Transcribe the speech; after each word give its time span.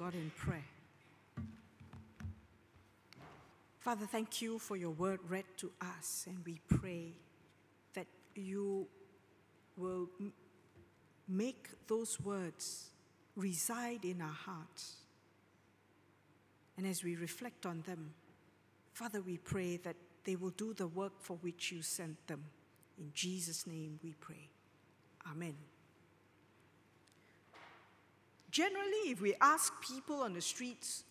God 0.00 0.14
in 0.14 0.30
prayer. 0.34 0.64
Father, 3.80 4.06
thank 4.06 4.40
you 4.40 4.58
for 4.58 4.74
your 4.74 4.92
word 4.92 5.20
read 5.28 5.44
to 5.58 5.70
us, 5.78 6.24
and 6.26 6.38
we 6.46 6.58
pray 6.68 7.12
that 7.92 8.06
you 8.34 8.86
will 9.76 10.08
make 11.28 11.68
those 11.86 12.18
words 12.18 12.88
reside 13.36 14.06
in 14.06 14.22
our 14.22 14.28
hearts. 14.32 14.96
And 16.78 16.86
as 16.86 17.04
we 17.04 17.16
reflect 17.16 17.66
on 17.66 17.82
them, 17.86 18.14
Father, 18.94 19.20
we 19.20 19.36
pray 19.36 19.76
that 19.84 19.96
they 20.24 20.34
will 20.34 20.54
do 20.56 20.72
the 20.72 20.86
work 20.86 21.12
for 21.20 21.36
which 21.42 21.72
you 21.72 21.82
sent 21.82 22.26
them. 22.26 22.42
In 22.98 23.10
Jesus' 23.12 23.66
name 23.66 24.00
we 24.02 24.14
pray. 24.18 24.48
Amen. 25.30 25.56
Generally, 28.50 29.10
if 29.10 29.20
we 29.20 29.34
ask 29.40 29.72
people 29.80 30.22
on 30.22 30.34
the 30.34 30.40
streets 30.40 31.04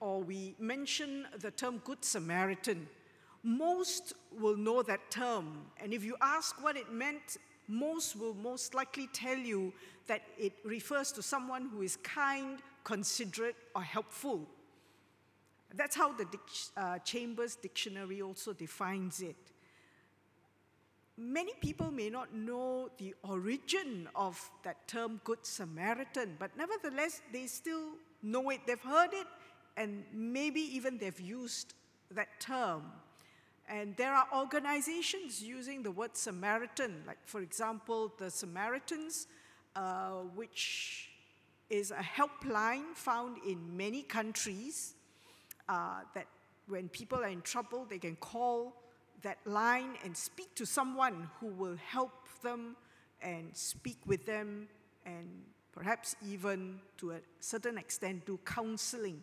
or 0.00 0.22
we 0.22 0.54
mention 0.58 1.26
the 1.40 1.50
term 1.50 1.78
Good 1.84 2.04
Samaritan, 2.04 2.88
most 3.42 4.14
will 4.38 4.56
know 4.56 4.82
that 4.82 5.10
term. 5.10 5.66
And 5.82 5.92
if 5.92 6.04
you 6.04 6.16
ask 6.20 6.62
what 6.62 6.76
it 6.76 6.90
meant, 6.90 7.36
most 7.68 8.16
will 8.16 8.34
most 8.34 8.74
likely 8.74 9.08
tell 9.12 9.36
you 9.36 9.72
that 10.06 10.22
it 10.38 10.52
refers 10.64 11.12
to 11.12 11.22
someone 11.22 11.68
who 11.68 11.82
is 11.82 11.96
kind, 11.96 12.60
considerate, 12.84 13.56
or 13.74 13.82
helpful. 13.82 14.48
That's 15.74 15.96
how 15.96 16.12
the 16.12 16.26
uh, 16.76 16.98
Chambers 16.98 17.56
Dictionary 17.56 18.22
also 18.22 18.52
defines 18.52 19.20
it. 19.20 19.36
Many 21.22 21.52
people 21.60 21.92
may 21.92 22.10
not 22.10 22.34
know 22.34 22.90
the 22.98 23.14
origin 23.22 24.08
of 24.16 24.50
that 24.64 24.88
term 24.88 25.20
Good 25.22 25.46
Samaritan, 25.46 26.34
but 26.36 26.50
nevertheless, 26.56 27.22
they 27.32 27.46
still 27.46 27.90
know 28.24 28.50
it. 28.50 28.60
They've 28.66 28.80
heard 28.80 29.12
it, 29.12 29.28
and 29.76 30.02
maybe 30.12 30.60
even 30.60 30.98
they've 30.98 31.20
used 31.20 31.74
that 32.10 32.40
term. 32.40 32.90
And 33.68 33.96
there 33.96 34.12
are 34.12 34.26
organizations 34.34 35.40
using 35.40 35.84
the 35.84 35.92
word 35.92 36.16
Samaritan, 36.16 37.04
like, 37.06 37.18
for 37.24 37.40
example, 37.40 38.12
the 38.18 38.28
Samaritans, 38.28 39.28
uh, 39.76 40.22
which 40.34 41.08
is 41.70 41.92
a 41.92 42.04
helpline 42.18 42.96
found 42.96 43.36
in 43.46 43.76
many 43.76 44.02
countries 44.02 44.94
uh, 45.68 46.00
that 46.14 46.26
when 46.66 46.88
people 46.88 47.18
are 47.18 47.28
in 47.28 47.42
trouble, 47.42 47.86
they 47.88 47.98
can 47.98 48.16
call 48.16 48.81
that 49.22 49.38
line 49.44 49.96
and 50.04 50.16
speak 50.16 50.54
to 50.56 50.66
someone 50.66 51.28
who 51.40 51.46
will 51.46 51.76
help 51.76 52.28
them 52.42 52.76
and 53.20 53.56
speak 53.56 53.98
with 54.06 54.26
them 54.26 54.68
and 55.06 55.28
perhaps 55.72 56.16
even 56.28 56.80
to 56.98 57.12
a 57.12 57.20
certain 57.40 57.78
extent 57.78 58.26
do 58.26 58.38
counseling. 58.44 59.20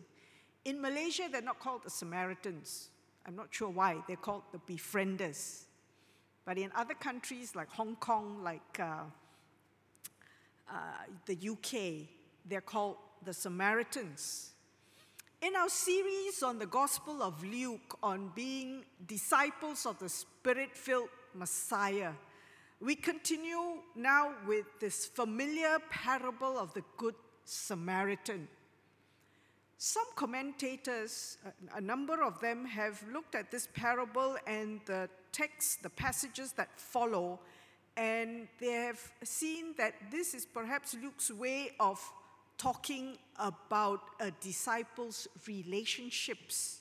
In 0.64 0.80
Malaysia, 0.80 1.28
they're 1.30 1.42
not 1.42 1.58
called 1.58 1.84
the 1.84 1.90
Samaritans. 1.90 2.90
I'm 3.26 3.36
not 3.36 3.48
sure 3.50 3.68
why. 3.68 3.98
They're 4.06 4.16
called 4.16 4.42
the 4.52 4.58
befrienders. 4.58 5.64
But 6.44 6.58
in 6.58 6.70
other 6.74 6.94
countries 6.94 7.54
like 7.54 7.70
Hong 7.70 7.96
Kong, 7.96 8.42
like 8.42 8.80
uh, 8.80 9.04
uh, 10.68 10.74
the 11.26 11.48
UK, 11.48 12.08
they're 12.46 12.60
called 12.60 12.96
the 13.24 13.32
Samaritans. 13.32 14.50
In 15.42 15.56
our 15.56 15.70
series 15.70 16.42
on 16.42 16.58
the 16.58 16.66
Gospel 16.66 17.22
of 17.22 17.42
Luke 17.42 17.96
on 18.02 18.30
being 18.34 18.84
disciples 19.06 19.86
of 19.86 19.98
the 19.98 20.10
Spirit 20.10 20.76
filled 20.76 21.08
Messiah, 21.34 22.12
we 22.78 22.94
continue 22.94 23.78
now 23.96 24.34
with 24.46 24.66
this 24.80 25.06
familiar 25.06 25.78
parable 25.88 26.58
of 26.58 26.74
the 26.74 26.84
Good 26.98 27.14
Samaritan. 27.46 28.48
Some 29.78 30.04
commentators, 30.14 31.38
a 31.74 31.80
number 31.80 32.22
of 32.22 32.38
them, 32.40 32.66
have 32.66 33.02
looked 33.10 33.34
at 33.34 33.50
this 33.50 33.66
parable 33.72 34.36
and 34.46 34.82
the 34.84 35.08
text, 35.32 35.82
the 35.82 35.88
passages 35.88 36.52
that 36.52 36.68
follow, 36.78 37.40
and 37.96 38.46
they 38.60 38.72
have 38.72 39.00
seen 39.24 39.74
that 39.78 39.94
this 40.10 40.34
is 40.34 40.44
perhaps 40.44 40.94
Luke's 41.02 41.30
way 41.30 41.70
of 41.80 41.98
talking 42.60 43.16
about 43.36 44.02
a 44.20 44.30
disciple's 44.42 45.26
relationships. 45.48 46.80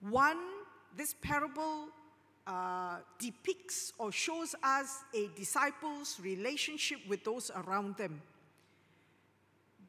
One, 0.00 0.40
this 0.96 1.14
parable 1.22 1.86
uh, 2.44 2.96
depicts 3.20 3.92
or 3.98 4.10
shows 4.10 4.56
us 4.64 5.04
a 5.14 5.28
disciple's 5.36 6.18
relationship 6.20 6.98
with 7.08 7.22
those 7.22 7.52
around 7.54 7.98
them. 7.98 8.20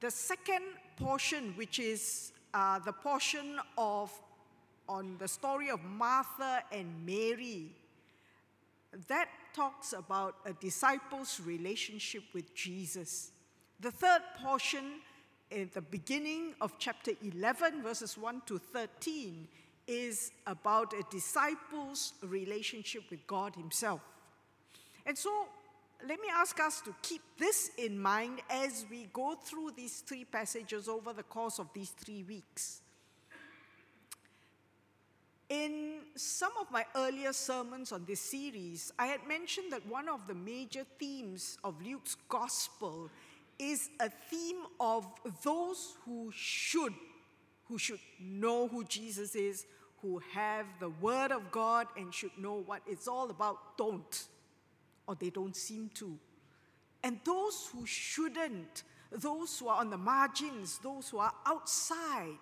The 0.02 0.12
second 0.12 0.66
portion, 0.98 1.54
which 1.56 1.80
is 1.80 2.32
uh, 2.54 2.78
the 2.78 2.94
portion 2.94 3.60
of 3.80 4.12
on 4.88 5.16
the 5.18 5.28
story 5.28 5.72
of 5.72 5.84
Martha 5.84 6.62
and 6.72 6.88
Mary, 7.04 7.72
that 9.08 9.30
talks 9.56 9.94
about 9.94 10.36
a 10.46 10.54
disciple's 10.54 11.42
relationship 11.44 12.24
with 12.36 12.54
Jesus. 12.54 13.32
The 13.82 13.90
third 13.90 14.22
portion, 14.44 15.02
in 15.50 15.72
the 15.74 15.82
beginning 15.82 16.54
of 16.62 16.78
chapter 16.78 17.14
11, 17.24 17.82
verses 17.82 18.16
1 18.16 18.44
to 18.46 18.60
13, 18.60 19.48
is 19.88 20.32
about 20.46 20.94
a 20.94 21.02
disciple's 21.10 22.14
relationship 22.22 23.10
with 23.10 23.26
God 23.26 23.56
Himself. 23.56 24.02
And 25.04 25.18
so, 25.18 25.48
let 26.08 26.20
me 26.20 26.28
ask 26.32 26.60
us 26.60 26.82
to 26.82 26.94
keep 27.02 27.24
this 27.40 27.72
in 27.80 27.98
mind 27.98 28.42
as 28.52 28.86
we 28.92 29.08
go 29.14 29.34
through 29.34 29.72
these 29.76 30.02
three 30.02 30.26
passages 30.26 30.88
over 30.88 31.12
the 31.12 31.24
course 31.24 31.58
of 31.58 31.68
these 31.74 31.90
three 31.90 32.22
weeks. 32.22 32.82
In 35.50 36.02
some 36.16 36.54
of 36.62 36.70
my 36.70 36.86
earlier 36.96 37.34
sermons 37.34 37.92
on 37.92 38.06
this 38.06 38.22
series, 38.22 38.94
I 39.00 39.08
had 39.08 39.28
mentioned 39.28 39.72
that 39.74 39.88
one 39.88 40.08
of 40.08 40.28
the 40.28 40.36
major 40.36 40.86
themes 41.00 41.58
of 41.64 41.82
Luke's 41.82 42.16
gospel 42.30 43.10
is 43.62 43.90
a 44.00 44.10
theme 44.10 44.64
of 44.80 45.08
those 45.44 45.96
who 46.04 46.32
should, 46.34 46.94
who 47.68 47.78
should 47.78 48.00
know 48.20 48.68
who 48.68 48.84
Jesus 48.84 49.36
is, 49.36 49.66
who 50.02 50.20
have 50.34 50.66
the 50.80 50.90
Word 50.90 51.32
of 51.32 51.52
God 51.52 51.86
and 51.96 52.12
should 52.12 52.36
know 52.38 52.64
what 52.66 52.82
it's 52.88 53.08
all 53.08 53.30
about, 53.30 53.78
don't, 53.78 54.26
or 55.08 55.16
they 55.16 55.30
don't 55.30 55.56
seem 55.56 55.92
to. 55.94 56.18
And 57.04 57.20
those 57.24 57.70
who 57.72 57.86
shouldn't, 57.86 58.84
those 59.12 59.60
who 59.60 59.68
are 59.68 59.80
on 59.80 59.92
the 59.92 59.98
margins, 59.98 60.80
those 60.80 61.10
who 61.10 61.20
are 61.20 61.34
outside, 61.46 62.38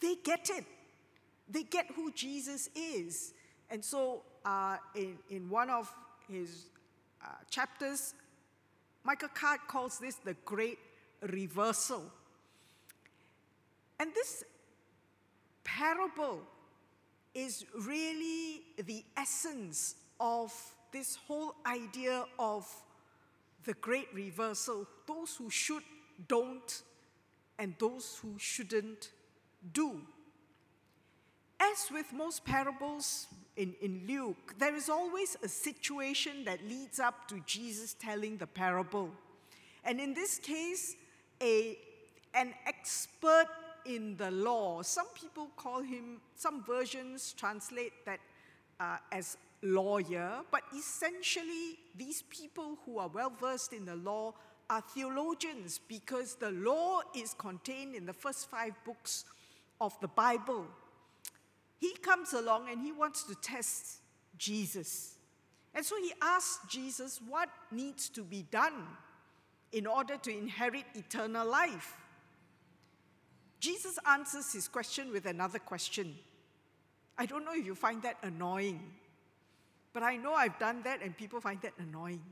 they 0.00 0.16
get 0.22 0.50
it. 0.50 0.64
They 1.48 1.62
get 1.62 1.86
who 1.94 2.12
Jesus 2.12 2.68
is. 2.74 3.32
And 3.70 3.82
so, 3.82 4.22
uh, 4.44 4.76
in, 4.94 5.16
in 5.30 5.48
one 5.48 5.70
of 5.70 5.90
his 6.28 6.66
uh, 7.24 7.28
chapters, 7.48 8.14
Michael 9.04 9.28
Card 9.34 9.60
calls 9.68 9.98
this 9.98 10.16
the 10.16 10.34
great 10.44 10.78
reversal. 11.20 12.10
And 14.00 14.12
this 14.14 14.44
parable 15.62 16.40
is 17.34 17.64
really 17.80 18.62
the 18.84 19.04
essence 19.16 19.96
of 20.18 20.52
this 20.90 21.16
whole 21.26 21.54
idea 21.66 22.24
of 22.38 22.66
the 23.64 23.74
great 23.74 24.08
reversal 24.14 24.86
those 25.06 25.36
who 25.36 25.50
should 25.50 25.82
don't, 26.28 26.82
and 27.58 27.74
those 27.78 28.18
who 28.22 28.34
shouldn't 28.38 29.10
do. 29.72 30.00
As 31.60 31.90
with 31.90 32.12
most 32.12 32.44
parables 32.44 33.26
in, 33.56 33.74
in 33.80 34.02
Luke, 34.06 34.54
there 34.58 34.74
is 34.74 34.88
always 34.88 35.36
a 35.42 35.48
situation 35.48 36.44
that 36.44 36.62
leads 36.68 36.98
up 36.98 37.28
to 37.28 37.40
Jesus 37.46 37.94
telling 37.94 38.36
the 38.36 38.46
parable. 38.46 39.10
And 39.84 40.00
in 40.00 40.14
this 40.14 40.38
case, 40.38 40.96
a, 41.40 41.78
an 42.34 42.54
expert 42.66 43.46
in 43.84 44.16
the 44.16 44.30
law, 44.30 44.82
some 44.82 45.06
people 45.14 45.50
call 45.56 45.82
him, 45.82 46.20
some 46.34 46.64
versions 46.64 47.34
translate 47.36 47.92
that 48.06 48.18
uh, 48.80 48.96
as 49.12 49.36
lawyer, 49.62 50.40
but 50.50 50.62
essentially, 50.76 51.78
these 51.96 52.22
people 52.22 52.78
who 52.84 52.98
are 52.98 53.08
well 53.08 53.32
versed 53.40 53.72
in 53.72 53.84
the 53.84 53.96
law 53.96 54.34
are 54.68 54.82
theologians 54.94 55.80
because 55.88 56.34
the 56.36 56.50
law 56.50 57.00
is 57.14 57.34
contained 57.34 57.94
in 57.94 58.06
the 58.06 58.12
first 58.12 58.50
five 58.50 58.72
books 58.84 59.24
of 59.80 59.98
the 60.00 60.08
Bible. 60.08 60.66
He 61.84 61.92
comes 62.00 62.32
along 62.32 62.70
and 62.70 62.80
he 62.80 62.92
wants 62.92 63.24
to 63.24 63.34
test 63.34 63.98
Jesus. 64.38 65.16
And 65.74 65.84
so 65.84 65.96
he 66.00 66.14
asks 66.22 66.60
Jesus 66.66 67.20
what 67.28 67.50
needs 67.70 68.08
to 68.08 68.22
be 68.22 68.46
done 68.50 68.86
in 69.70 69.86
order 69.86 70.16
to 70.16 70.30
inherit 70.30 70.86
eternal 70.94 71.46
life. 71.46 71.92
Jesus 73.60 73.98
answers 74.08 74.50
his 74.54 74.66
question 74.66 75.12
with 75.12 75.26
another 75.26 75.58
question. 75.58 76.14
I 77.18 77.26
don't 77.26 77.44
know 77.44 77.52
if 77.52 77.66
you 77.66 77.74
find 77.74 78.00
that 78.02 78.16
annoying, 78.22 78.80
but 79.92 80.02
I 80.02 80.16
know 80.16 80.32
I've 80.32 80.58
done 80.58 80.80
that 80.84 81.02
and 81.02 81.14
people 81.14 81.38
find 81.42 81.60
that 81.60 81.74
annoying. 81.78 82.22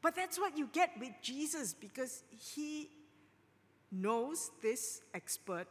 But 0.00 0.16
that's 0.16 0.38
what 0.38 0.56
you 0.56 0.70
get 0.72 0.92
with 0.98 1.12
Jesus 1.20 1.74
because 1.74 2.22
he 2.38 2.88
knows 3.92 4.50
this 4.62 5.02
expert 5.12 5.66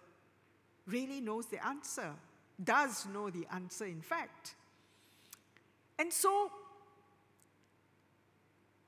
really 0.86 1.20
knows 1.20 1.48
the 1.48 1.66
answer, 1.66 2.14
does 2.62 3.06
know 3.14 3.30
the 3.30 3.48
answer, 3.52 3.86
in 3.86 4.02
fact. 4.02 4.56
And 5.98 6.12
so 6.12 6.52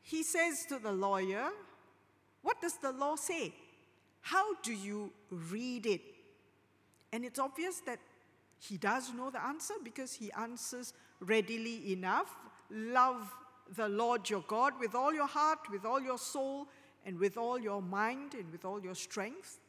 he 0.02 0.24
says 0.24 0.66
to 0.70 0.80
the 0.80 0.92
lawyer, 0.92 1.50
What 2.42 2.62
does 2.62 2.78
the 2.78 2.92
law 2.92 3.16
say? 3.16 3.54
How 4.22 4.56
do 4.62 4.74
you 4.74 5.12
read 5.30 5.86
it? 5.86 6.02
And 7.14 7.24
it's 7.24 7.40
obvious 7.40 7.80
that 7.86 8.00
he 8.60 8.78
does 8.78 9.14
know 9.14 9.30
the 9.30 9.44
answer 9.44 9.76
because 9.84 10.14
he 10.14 10.32
answers 10.32 10.94
readily 11.20 11.94
enough. 11.94 12.36
Love 12.72 13.32
the 13.76 13.88
Lord 13.88 14.30
your 14.30 14.44
God 14.48 14.74
with 14.80 14.96
all 14.96 15.14
your 15.14 15.28
heart, 15.28 15.60
with 15.72 15.86
all 15.86 16.02
your 16.02 16.18
soul, 16.18 16.68
and 17.06 17.20
with 17.20 17.38
all 17.38 17.60
your 17.60 17.82
mind, 17.82 18.34
and 18.34 18.52
with 18.52 18.66
all 18.66 18.82
your 18.82 18.96
strength. 18.96 19.60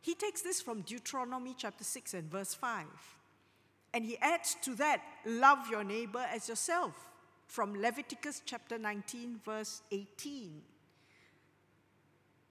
He 0.00 0.14
takes 0.14 0.42
this 0.42 0.60
from 0.60 0.82
Deuteronomy 0.82 1.54
chapter 1.56 1.84
6 1.84 2.14
and 2.14 2.30
verse 2.30 2.54
5. 2.54 2.86
And 3.94 4.04
he 4.04 4.18
adds 4.18 4.56
to 4.62 4.74
that, 4.76 5.02
love 5.24 5.68
your 5.70 5.84
neighbor 5.84 6.24
as 6.32 6.48
yourself, 6.48 6.92
from 7.46 7.80
Leviticus 7.80 8.42
chapter 8.44 8.78
19, 8.78 9.40
verse 9.44 9.82
18. 9.90 10.62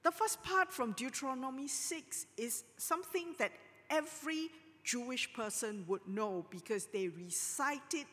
The 0.04 0.12
first 0.12 0.42
part 0.44 0.72
from 0.72 0.94
Deuteronomy 0.94 1.68
6 1.68 2.26
is 2.38 2.64
something 2.78 3.36
that 3.40 3.52
every 3.90 4.50
Jewish 4.84 5.32
person 5.34 5.84
would 5.88 6.08
know 6.08 6.46
because 6.50 6.86
they 6.86 7.10
recite 7.10 7.94
it 7.94 8.08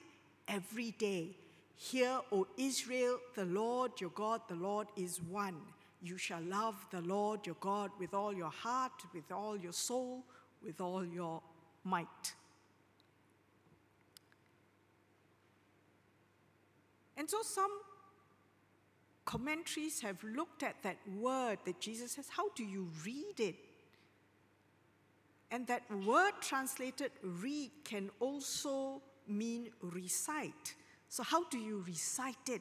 every 0.49 0.91
day. 0.93 1.37
Hear, 1.77 2.21
O 2.33 2.47
Israel, 2.57 3.19
the 3.35 3.45
Lord 3.45 4.01
your 4.01 4.11
God, 4.11 4.43
the 4.49 4.55
Lord 4.55 4.89
is 4.97 5.21
one. 5.21 5.61
You 6.05 6.19
shall 6.19 6.43
love 6.43 6.87
the 6.91 7.01
Lord 7.01 7.47
your 7.47 7.57
God 7.61 7.91
with 7.99 8.13
all 8.13 8.35
your 8.35 8.51
heart, 8.51 8.93
with 9.15 9.33
all 9.33 9.57
your 9.57 9.73
soul, 9.73 10.23
with 10.63 10.79
all 10.83 11.03
your 11.03 11.41
might. 11.83 12.35
And 17.17 17.31
so 17.31 17.39
some 17.41 17.71
commentaries 19.25 20.03
have 20.03 20.23
looked 20.23 20.63
at 20.63 20.83
that 20.83 20.99
word 21.17 21.59
that 21.65 21.81
Jesus 21.81 22.13
says. 22.13 22.29
How 22.29 22.51
do 22.51 22.65
you 22.65 22.91
read 23.07 23.41
it? 23.41 23.57
And 25.51 25.67
that 25.69 25.85
word 26.05 26.33
translated 26.43 27.13
read 27.23 27.71
can 27.83 28.11
also 28.21 29.01
mean 29.27 29.71
recite. 29.81 30.75
So, 31.09 31.23
how 31.23 31.49
do 31.49 31.59
you 31.59 31.83
recite 31.87 32.49
it? 32.51 32.61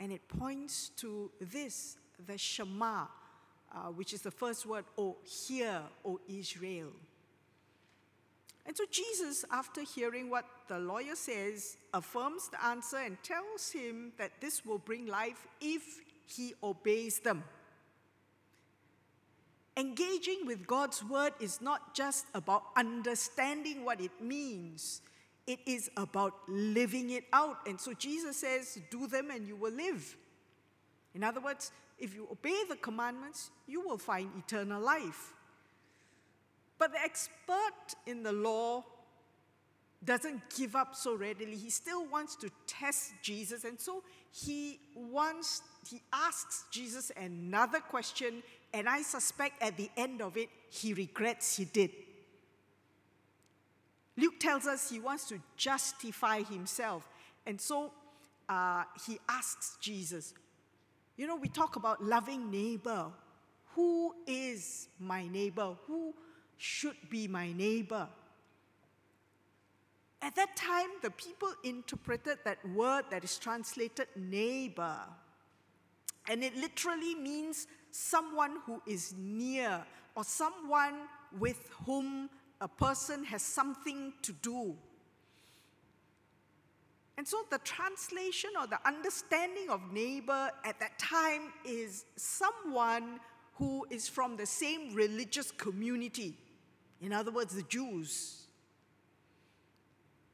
And 0.00 0.12
it 0.12 0.28
points 0.28 0.90
to 0.96 1.30
this 1.40 1.96
the 2.26 2.38
Shema, 2.38 3.06
uh, 3.72 3.78
which 3.94 4.12
is 4.12 4.22
the 4.22 4.30
first 4.30 4.66
word, 4.66 4.84
O 4.96 5.16
hear, 5.24 5.82
O 6.04 6.20
Israel. 6.28 6.92
And 8.66 8.76
so 8.76 8.84
Jesus, 8.90 9.44
after 9.50 9.82
hearing 9.82 10.28
what 10.28 10.44
the 10.68 10.78
lawyer 10.78 11.14
says, 11.14 11.76
affirms 11.94 12.48
the 12.48 12.64
answer 12.64 12.96
and 12.96 13.16
tells 13.22 13.70
him 13.70 14.12
that 14.18 14.32
this 14.40 14.66
will 14.66 14.78
bring 14.78 15.06
life 15.06 15.46
if 15.60 16.00
he 16.26 16.54
obeys 16.62 17.20
them. 17.20 17.44
Engaging 19.76 20.46
with 20.46 20.66
God's 20.66 21.04
word 21.04 21.34
is 21.38 21.60
not 21.60 21.94
just 21.94 22.26
about 22.34 22.64
understanding 22.76 23.84
what 23.84 24.00
it 24.00 24.10
means, 24.20 25.02
it 25.46 25.60
is 25.66 25.90
about 25.96 26.32
living 26.48 27.10
it 27.10 27.24
out. 27.32 27.58
And 27.68 27.80
so 27.80 27.92
Jesus 27.92 28.38
says, 28.38 28.80
Do 28.90 29.06
them 29.06 29.30
and 29.30 29.46
you 29.46 29.54
will 29.54 29.72
live. 29.72 30.16
In 31.14 31.22
other 31.22 31.40
words, 31.40 31.70
if 31.98 32.14
you 32.14 32.28
obey 32.30 32.62
the 32.68 32.76
commandments, 32.76 33.50
you 33.66 33.80
will 33.80 33.98
find 33.98 34.30
eternal 34.36 34.80
life. 34.80 35.32
But 36.78 36.92
the 36.92 37.00
expert 37.00 37.94
in 38.06 38.22
the 38.22 38.32
law 38.32 38.84
doesn't 40.04 40.42
give 40.56 40.76
up 40.76 40.94
so 40.94 41.14
readily. 41.14 41.56
He 41.56 41.70
still 41.70 42.06
wants 42.06 42.36
to 42.36 42.50
test 42.66 43.12
Jesus. 43.22 43.64
And 43.64 43.80
so 43.80 44.02
he 44.30 44.78
wants, 44.94 45.62
he 45.88 46.02
asks 46.12 46.64
Jesus 46.70 47.10
another 47.16 47.80
question. 47.80 48.42
And 48.74 48.88
I 48.88 49.02
suspect 49.02 49.62
at 49.62 49.76
the 49.76 49.90
end 49.96 50.20
of 50.20 50.36
it, 50.36 50.48
he 50.70 50.92
regrets 50.92 51.56
he 51.56 51.64
did. 51.64 51.90
Luke 54.18 54.38
tells 54.38 54.66
us 54.66 54.90
he 54.90 55.00
wants 55.00 55.28
to 55.28 55.40
justify 55.56 56.42
himself. 56.42 57.08
And 57.46 57.60
so 57.60 57.92
uh, 58.48 58.84
he 59.06 59.18
asks 59.28 59.76
Jesus, 59.80 60.34
You 61.16 61.26
know, 61.26 61.36
we 61.36 61.48
talk 61.48 61.76
about 61.76 62.02
loving 62.02 62.50
neighbor. 62.50 63.06
Who 63.74 64.14
is 64.26 64.88
my 64.98 65.26
neighbor? 65.28 65.76
Who 65.86 66.14
should 66.56 66.96
be 67.10 67.28
my 67.28 67.52
neighbor. 67.52 68.08
At 70.22 70.34
that 70.36 70.56
time, 70.56 70.88
the 71.02 71.10
people 71.10 71.52
interpreted 71.62 72.38
that 72.44 72.58
word 72.70 73.04
that 73.10 73.22
is 73.22 73.38
translated 73.38 74.08
neighbor, 74.16 74.98
and 76.28 76.42
it 76.42 76.56
literally 76.56 77.14
means 77.14 77.66
someone 77.90 78.56
who 78.64 78.82
is 78.86 79.14
near 79.16 79.84
or 80.14 80.24
someone 80.24 80.94
with 81.38 81.68
whom 81.84 82.30
a 82.60 82.68
person 82.68 83.24
has 83.24 83.42
something 83.42 84.12
to 84.22 84.32
do. 84.32 84.74
And 87.18 87.26
so 87.26 87.38
the 87.50 87.58
translation 87.58 88.50
or 88.60 88.66
the 88.66 88.78
understanding 88.86 89.70
of 89.70 89.92
neighbor 89.92 90.50
at 90.64 90.78
that 90.80 90.98
time 90.98 91.52
is 91.64 92.04
someone 92.16 93.20
who 93.54 93.86
is 93.90 94.06
from 94.06 94.36
the 94.36 94.44
same 94.44 94.94
religious 94.94 95.50
community. 95.50 96.36
In 97.00 97.12
other 97.12 97.30
words, 97.30 97.54
the 97.54 97.62
Jews. 97.62 98.42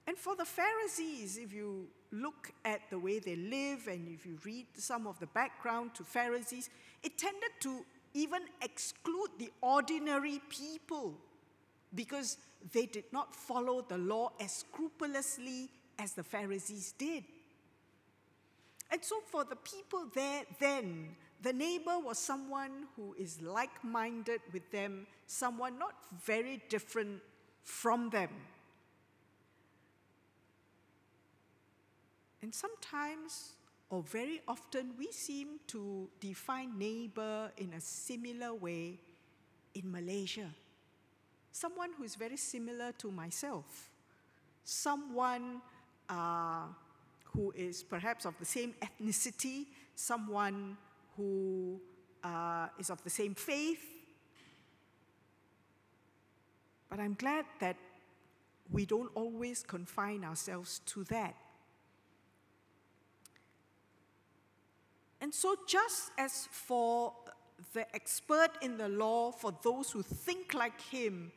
And 0.06 0.18
for 0.18 0.34
the 0.34 0.44
Pharisees, 0.44 1.38
if 1.38 1.52
you 1.52 1.86
look 2.10 2.50
at 2.64 2.80
the 2.90 2.98
way 2.98 3.20
they 3.20 3.36
live 3.36 3.86
and 3.86 4.08
if 4.08 4.26
you 4.26 4.38
read 4.44 4.66
some 4.74 5.06
of 5.06 5.18
the 5.20 5.28
background 5.28 5.94
to 5.94 6.04
Pharisees, 6.04 6.68
it 7.04 7.16
tended 7.16 7.50
to 7.60 7.84
even 8.14 8.42
exclude 8.60 9.30
the 9.38 9.50
ordinary 9.60 10.40
people 10.48 11.14
because 11.94 12.38
they 12.72 12.86
did 12.86 13.04
not 13.12 13.34
follow 13.34 13.84
the 13.88 13.98
law 13.98 14.32
as 14.40 14.52
scrupulously 14.52 15.70
as 16.02 16.12
the 16.12 16.24
Pharisees 16.24 16.92
did. 16.98 17.24
And 18.90 19.02
so, 19.02 19.20
for 19.30 19.44
the 19.44 19.56
people 19.56 20.06
there 20.14 20.42
then, 20.60 21.16
the 21.40 21.52
neighbor 21.52 21.98
was 21.98 22.18
someone 22.18 22.86
who 22.96 23.14
is 23.18 23.40
like 23.40 23.82
minded 23.82 24.40
with 24.52 24.70
them, 24.70 25.06
someone 25.26 25.78
not 25.78 25.94
very 26.24 26.62
different 26.68 27.22
from 27.62 28.10
them. 28.10 28.30
And 32.42 32.52
sometimes, 32.52 33.52
or 33.88 34.02
very 34.02 34.42
often, 34.48 34.94
we 34.98 35.10
seem 35.12 35.60
to 35.68 36.08
define 36.20 36.78
neighbor 36.78 37.50
in 37.56 37.72
a 37.74 37.80
similar 37.80 38.52
way 38.52 38.98
in 39.74 39.90
Malaysia. 39.90 40.50
Someone 41.52 41.90
who 41.96 42.02
is 42.02 42.16
very 42.16 42.36
similar 42.36 42.92
to 42.98 43.10
myself, 43.10 43.90
someone 44.64 45.60
uh, 46.12 46.66
who 47.24 47.52
is 47.56 47.82
perhaps 47.82 48.26
of 48.26 48.38
the 48.38 48.44
same 48.44 48.74
ethnicity, 48.82 49.66
someone 49.94 50.76
who 51.16 51.80
uh, 52.22 52.68
is 52.78 52.90
of 52.90 53.02
the 53.02 53.10
same 53.10 53.34
faith. 53.34 53.82
But 56.90 57.00
I'm 57.00 57.14
glad 57.14 57.46
that 57.60 57.76
we 58.70 58.84
don't 58.84 59.10
always 59.14 59.62
confine 59.62 60.24
ourselves 60.24 60.80
to 60.86 61.04
that. 61.04 61.34
And 65.22 65.32
so, 65.32 65.56
just 65.66 66.10
as 66.18 66.48
for 66.50 67.14
the 67.72 67.86
expert 67.94 68.50
in 68.60 68.76
the 68.76 68.88
law, 68.88 69.30
for 69.30 69.54
those 69.62 69.90
who 69.90 70.02
think 70.02 70.52
like 70.52 70.80
him, 70.80 71.32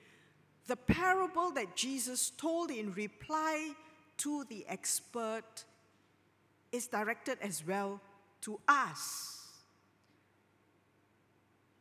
the 0.68 0.76
parable 0.76 1.52
that 1.52 1.76
Jesus 1.76 2.32
told 2.32 2.72
in 2.72 2.92
reply 2.94 3.76
to 4.18 4.46
the 4.50 4.66
expert 4.68 5.64
is 6.72 6.88
directed 6.88 7.38
as 7.42 7.66
well 7.66 8.02
to 8.42 8.60
us. 8.68 9.42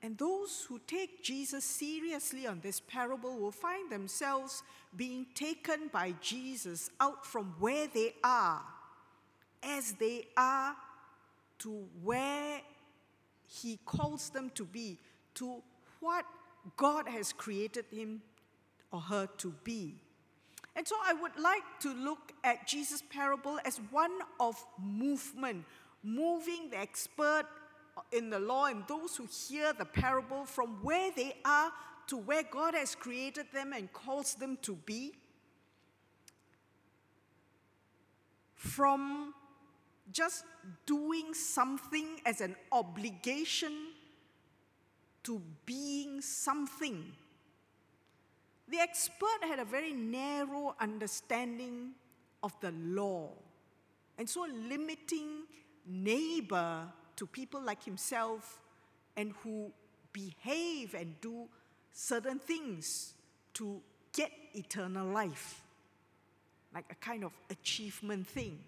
And 0.03 0.19
those 0.19 0.67
who 0.69 0.81
take 0.87 1.23
Jesus 1.23 1.65
seriously 1.65 2.47
on 2.47 2.61
this 2.61 2.79
parable 2.79 3.39
will 3.39 3.51
find 3.51 3.91
themselves 3.91 4.63
being 4.95 5.27
taken 5.35 5.89
by 5.93 6.15
Jesus 6.21 6.91
out 7.01 7.25
from 7.25 7.55
where 7.59 7.87
they 7.87 8.15
are, 8.23 8.63
as 9.63 9.93
they 9.93 10.27
are, 10.37 10.77
to 11.61 11.87
where 12.03 12.61
He 13.47 13.79
calls 13.87 14.29
them 14.29 14.51
to 14.55 14.65
be, 14.65 14.99
to 15.37 15.63
what 16.01 16.27
God 16.77 17.09
has 17.09 17.33
created 17.33 17.87
him 17.91 18.23
or 18.91 19.01
her 19.01 19.29
to 19.39 19.55
be. 19.65 19.95
And 20.77 20.87
so 20.87 20.97
I 21.05 21.13
would 21.13 21.37
like 21.39 21.63
to 21.81 21.95
look 21.95 22.33
at 22.43 22.67
Jesus' 22.67 23.03
parable 23.09 23.61
as 23.65 23.79
one 23.91 24.19
of 24.41 24.57
movement, 24.83 25.65
moving 26.03 26.69
the 26.71 26.79
expert 26.79 27.45
in 28.13 28.29
the 28.29 28.41
law 28.41 28.67
and 28.67 28.85
those 28.89 29.17
who 29.17 29.27
hear 29.27 29.73
the 29.73 29.85
parable 29.85 30.45
from 30.45 30.83
where 30.83 31.13
they 31.15 31.37
are 31.45 31.71
to 32.09 32.17
where 32.17 32.43
God 32.43 32.75
has 32.75 32.95
created 32.95 33.47
them 33.53 33.73
and 33.73 33.93
calls 33.93 34.35
them 34.35 34.59
to 34.63 34.75
be. 34.85 35.13
From 38.55 39.33
just 40.13 40.45
doing 40.87 41.35
something 41.35 42.21
as 42.27 42.41
an 42.41 42.57
obligation 42.73 43.73
to 45.23 45.41
being 45.65 46.21
something. 46.21 47.13
The 48.69 48.79
expert 48.79 49.43
had 49.43 49.59
a 49.59 49.65
very 49.65 49.93
narrow 49.93 50.75
understanding 50.81 51.93
of 52.43 52.59
the 52.61 52.73
law, 52.73 53.31
and 54.19 54.29
so 54.29 54.47
limiting 54.69 55.45
neighbor 55.87 56.87
to 57.17 57.27
people 57.27 57.61
like 57.61 57.83
himself 57.83 58.61
and 59.17 59.33
who 59.43 59.73
behave 60.13 60.95
and 60.95 61.21
do 61.21 61.47
certain 61.93 62.39
things 62.39 63.15
to 63.55 63.81
get 64.13 64.31
eternal 64.55 65.07
life, 65.09 65.63
like 66.75 66.87
a 66.91 66.95
kind 66.97 67.25
of 67.25 67.33
achievement 67.51 68.27
thing. 68.27 68.59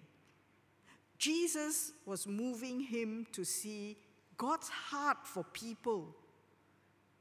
Jesus 1.17 1.91
was 2.05 2.27
moving 2.27 2.79
him 2.79 3.25
to 3.31 3.43
see 3.43 3.97
God's 4.37 4.69
heart 4.69 5.17
for 5.25 5.43
people. 5.43 6.15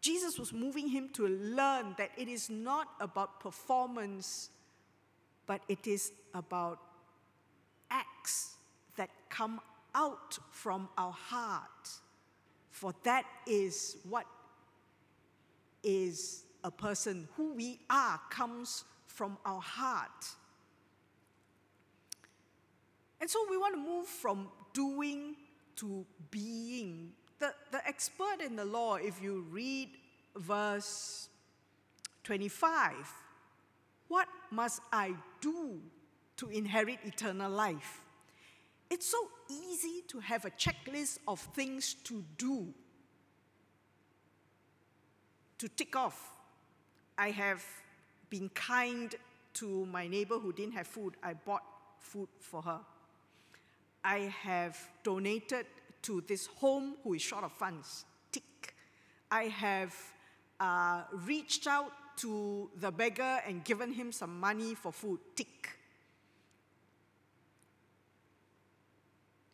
Jesus 0.06 0.38
was 0.38 0.52
moving 0.52 0.86
him 0.86 1.08
to 1.14 1.26
learn 1.26 1.96
that 1.98 2.12
it 2.16 2.28
is 2.28 2.48
not 2.48 2.86
about 3.00 3.40
performance, 3.40 4.50
but 5.46 5.60
it 5.68 5.84
is 5.84 6.12
about 6.32 6.78
acts 7.90 8.54
that 8.96 9.10
come 9.28 9.60
out 9.96 10.38
from 10.52 10.88
our 10.96 11.10
heart. 11.10 11.88
For 12.70 12.94
that 13.02 13.24
is 13.48 13.96
what 14.08 14.26
is 15.82 16.44
a 16.62 16.70
person. 16.70 17.26
Who 17.36 17.54
we 17.54 17.80
are 17.90 18.20
comes 18.30 18.84
from 19.08 19.36
our 19.44 19.60
heart. 19.60 20.24
And 23.20 23.28
so 23.28 23.44
we 23.50 23.56
want 23.56 23.74
to 23.74 23.80
move 23.80 24.06
from 24.06 24.50
doing 24.72 25.34
to 25.76 26.06
being. 26.30 27.10
The, 27.38 27.52
the 27.70 27.86
expert 27.86 28.40
in 28.44 28.56
the 28.56 28.64
law, 28.64 28.96
if 28.96 29.22
you 29.22 29.44
read 29.50 29.90
verse 30.36 31.28
25, 32.24 32.94
what 34.08 34.28
must 34.50 34.80
I 34.92 35.14
do 35.40 35.80
to 36.38 36.48
inherit 36.48 36.98
eternal 37.04 37.50
life? 37.50 38.02
It's 38.88 39.06
so 39.06 39.28
easy 39.50 40.02
to 40.08 40.20
have 40.20 40.44
a 40.44 40.50
checklist 40.50 41.18
of 41.26 41.40
things 41.40 41.94
to 42.04 42.24
do, 42.38 42.72
to 45.58 45.68
tick 45.68 45.96
off. 45.96 46.32
I 47.18 47.30
have 47.30 47.64
been 48.30 48.48
kind 48.50 49.14
to 49.54 49.86
my 49.86 50.06
neighbor 50.06 50.38
who 50.38 50.52
didn't 50.52 50.74
have 50.74 50.86
food. 50.86 51.14
I 51.22 51.34
bought 51.34 51.62
food 51.98 52.28
for 52.38 52.62
her. 52.62 52.80
I 54.04 54.32
have 54.42 54.78
donated 55.02 55.66
to 56.06 56.22
this 56.26 56.46
home 56.46 56.94
who 57.02 57.14
is 57.14 57.22
short 57.22 57.44
of 57.44 57.52
funds. 57.52 58.04
Tick. 58.30 58.74
I 59.30 59.44
have 59.44 59.94
uh, 60.60 61.02
reached 61.12 61.66
out 61.66 61.92
to 62.18 62.70
the 62.76 62.90
beggar 62.90 63.40
and 63.46 63.64
given 63.64 63.92
him 63.92 64.12
some 64.12 64.38
money 64.38 64.74
for 64.74 64.92
food. 64.92 65.18
Tick. 65.34 65.70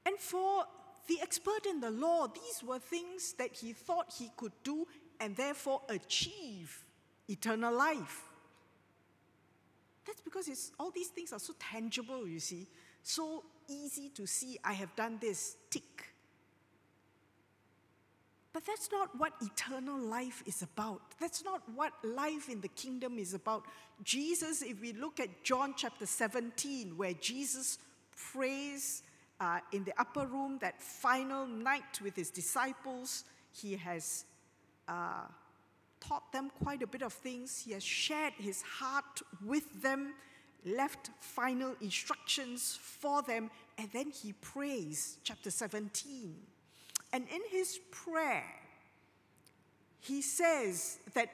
And 0.05 0.19
for 0.19 0.65
the 1.09 1.19
expert 1.23 1.67
in 1.69 1.81
the 1.81 1.91
law, 1.91 2.27
these 2.29 2.63
were 2.63 2.79
things 2.79 3.33
that 3.39 3.57
he 3.57 3.73
thought 3.73 4.13
he 4.19 4.31
could 4.37 4.53
do 4.63 4.87
and 5.21 5.35
therefore 5.35 5.81
achieve 5.89 6.85
eternal 7.29 7.75
life. 7.75 8.23
That's 10.07 10.21
because 10.21 10.73
all 10.79 10.91
these 10.91 11.09
things 11.09 11.33
are 11.33 11.39
so 11.39 11.55
tangible, 11.59 12.27
you 12.29 12.41
see, 12.41 12.67
so 13.03 13.45
easy 13.69 14.11
to 14.11 14.27
see. 14.27 14.59
I 14.63 14.75
have 14.75 14.95
done 14.97 15.19
this, 15.21 15.57
tick. 15.71 16.12
But 18.53 18.67
that's 18.67 18.91
not 18.93 19.09
what 19.19 19.33
eternal 19.41 19.99
life 19.99 20.43
is 20.45 20.63
about. 20.63 21.01
That's 21.19 21.43
not 21.43 21.63
what 21.75 21.93
life 22.05 22.51
in 22.51 22.61
the 22.61 22.69
kingdom 22.69 23.19
is 23.19 23.33
about. 23.33 23.65
Jesus, 24.03 24.61
if 24.61 24.81
we 24.81 24.93
look 24.93 25.21
at 25.21 25.43
John 25.43 25.75
chapter 25.75 26.05
17, 26.05 26.99
where 26.99 27.15
Jesus 27.15 27.79
prays 28.33 29.03
uh, 29.41 29.61
in 29.73 29.85
the 29.85 29.95
upper 29.99 30.27
room, 30.27 30.59
that 30.61 30.83
final 30.83 31.47
night 31.47 32.01
with 32.03 32.15
his 32.15 32.29
disciples, 32.29 33.25
he 33.53 33.75
has 33.77 34.27
uh, 34.87 35.25
taught 36.01 36.31
them 36.33 36.51
quite 36.63 36.83
a 36.83 36.87
bit 36.87 37.03
of 37.03 37.13
things. 37.15 37.63
He 37.65 37.73
has 37.73 37.83
shared 37.83 38.35
his 38.35 38.61
heart 38.61 39.23
with 39.43 39.81
them, 39.81 40.13
left 40.67 41.11
final 41.21 41.75
instructions 41.81 42.79
for 42.83 43.23
them, 43.23 43.51
and 43.79 43.91
then 43.93 44.11
he 44.11 44.35
prays, 44.35 45.17
chapter 45.25 45.51
17. 45.51 46.35
And 47.13 47.27
in 47.33 47.41
his 47.51 47.79
prayer, 47.91 48.45
he 50.01 50.23
says 50.23 50.99
that 51.15 51.31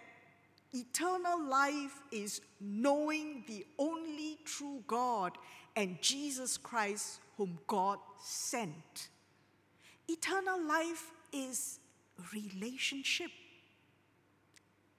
eternal 0.75 1.43
life 1.43 2.03
is 2.13 2.41
knowing 2.61 3.45
the 3.47 3.65
only 3.79 4.39
true 4.45 4.83
God 4.87 5.39
and 5.77 6.01
Jesus 6.03 6.57
Christ 6.57 7.21
whom 7.37 7.59
God 7.67 7.99
sent. 8.21 9.09
Eternal 10.09 10.61
life 10.67 11.13
is 11.33 11.79
relationship. 12.35 13.31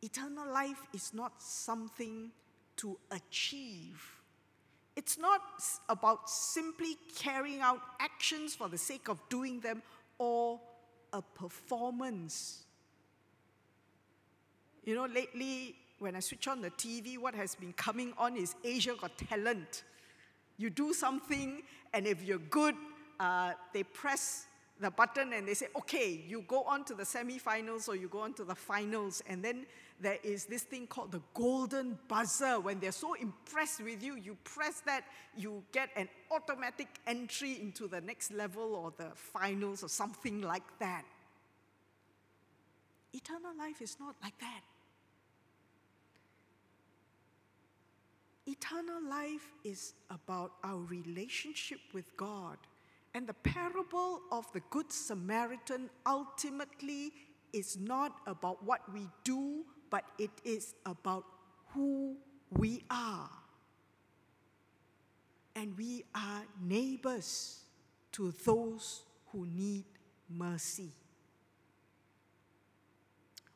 Eternal 0.02 0.52
life 0.52 0.82
is 0.94 1.14
not 1.14 1.34
something 1.42 2.32
to 2.78 2.98
achieve. 3.12 4.02
It's 4.96 5.18
not 5.18 5.42
about 5.90 6.30
simply 6.30 6.98
carrying 7.18 7.60
out 7.62 7.82
actions 8.00 8.56
for 8.56 8.70
the 8.70 8.78
sake 8.78 9.10
of 9.10 9.20
doing 9.30 9.60
them 9.60 9.82
or 10.20 10.60
a 11.12 11.22
performance. 11.22 12.66
You 14.84 14.96
know, 14.96 15.06
lately, 15.06 15.76
when 15.98 16.16
I 16.16 16.20
switch 16.20 16.48
on 16.48 16.62
the 16.62 16.70
TV, 16.72 17.18
what 17.18 17.34
has 17.34 17.56
been 17.56 17.74
coming 17.74 18.14
on 18.18 18.38
is 18.38 18.56
Asia 18.64 18.94
Got 19.00 19.18
Talent. 19.18 19.84
You 20.58 20.70
do 20.70 20.94
something, 20.94 21.64
and 21.94 22.06
if 22.06 22.24
you're 22.24 22.38
good, 22.38 22.76
uh, 23.20 23.54
they 23.74 23.84
press 23.84 24.46
the 24.80 24.90
button 24.90 25.34
and 25.34 25.48
they 25.48 25.54
say, 25.54 25.68
okay, 25.76 26.24
you 26.28 26.44
go 26.48 26.64
on 26.64 26.86
to 26.86 26.94
the 26.94 27.04
semifinals 27.04 27.90
or 27.90 27.96
you 27.96 28.08
go 28.08 28.20
on 28.20 28.34
to 28.34 28.44
the 28.44 28.56
finals. 28.56 29.22
And 29.28 29.44
then 29.44 29.66
there 30.02 30.18
is 30.24 30.46
this 30.46 30.64
thing 30.64 30.88
called 30.88 31.12
the 31.12 31.22
golden 31.34 31.98
buzzer. 32.08 32.60
When 32.60 32.80
they're 32.80 32.92
so 32.92 33.14
impressed 33.14 33.84
with 33.84 34.02
you, 34.02 34.16
you 34.16 34.38
press 34.44 34.82
that, 34.86 35.04
you 35.36 35.64
get 35.72 35.90
an 35.96 36.08
automatic 36.32 36.88
entry 37.06 37.60
into 37.62 37.88
the 37.88 38.02
next 38.02 38.32
level 38.32 38.76
or 38.76 38.94
the 38.98 39.12
finals 39.16 39.84
or 39.84 39.90
something 39.90 40.42
like 40.42 40.64
that. 40.80 41.04
Eternal 43.14 43.58
life 43.58 43.82
is 43.82 43.98
not 44.00 44.16
like 44.22 44.38
that. 44.40 44.62
Eternal 48.46 49.08
life 49.08 49.52
is 49.64 49.94
about 50.10 50.54
our 50.64 50.78
relationship 50.78 51.80
with 51.94 52.16
God. 52.18 52.58
And 53.14 53.28
the 53.28 53.34
parable 53.34 54.22
of 54.32 54.52
the 54.54 54.62
Good 54.70 54.92
Samaritan 54.92 55.90
ultimately 56.06 57.12
is 57.54 57.78
not 57.78 58.16
about 58.28 58.64
what 58.64 58.82
we 58.94 59.08
do, 59.24 59.66
but 59.90 60.04
it 60.18 60.32
is 60.44 60.76
about 60.86 61.26
who 61.74 62.16
we 62.52 62.84
are. 62.90 63.30
And 65.56 65.78
we 65.78 66.04
are 66.16 66.44
neighbors 66.62 67.62
to 68.14 68.34
those 68.46 69.04
who 69.32 69.46
need 69.46 69.86
mercy. 70.30 70.92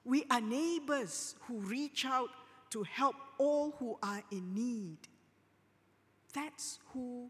We 0.06 0.26
are 0.30 0.42
neighbors 0.42 1.36
who 1.48 1.60
reach 1.60 2.06
out 2.06 2.30
to 2.72 2.84
help 2.84 3.16
all 3.38 3.76
who 3.80 3.98
are 4.04 4.24
in 4.32 4.54
need. 4.54 4.98
That's 6.34 6.80
who 6.92 7.30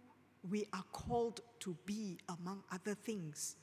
we 0.49 0.65
are 0.73 0.83
called 0.91 1.41
to 1.59 1.77
be, 1.85 2.17
among 2.27 2.63
other 2.71 2.95
things. 2.95 3.57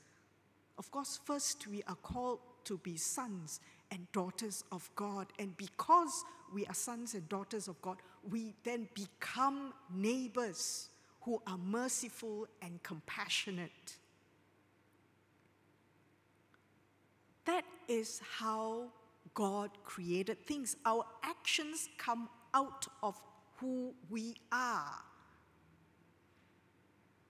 Of 0.77 0.89
course, 0.91 1.19
first 1.25 1.67
we 1.67 1.83
are 1.87 1.95
called 1.95 2.39
to 2.65 2.77
be 2.77 2.95
sons 2.95 3.59
and 3.91 4.11
daughters 4.11 4.63
of 4.71 4.89
God. 4.95 5.27
And 5.37 5.55
because 5.57 6.23
we 6.53 6.65
are 6.65 6.73
sons 6.73 7.13
and 7.13 7.27
daughters 7.29 7.67
of 7.67 7.81
God, 7.81 7.97
we 8.29 8.53
then 8.63 8.87
become 8.93 9.73
neighbors 9.93 10.89
who 11.21 11.41
are 11.45 11.57
merciful 11.57 12.47
and 12.61 12.81
compassionate. 12.83 13.97
That 17.45 17.63
is 17.87 18.21
how 18.37 18.85
God 19.33 19.71
created 19.83 20.45
things. 20.45 20.75
Our 20.85 21.05
actions 21.23 21.89
come 21.97 22.29
out 22.53 22.87
of 23.03 23.19
who 23.57 23.93
we 24.09 24.35
are. 24.51 24.95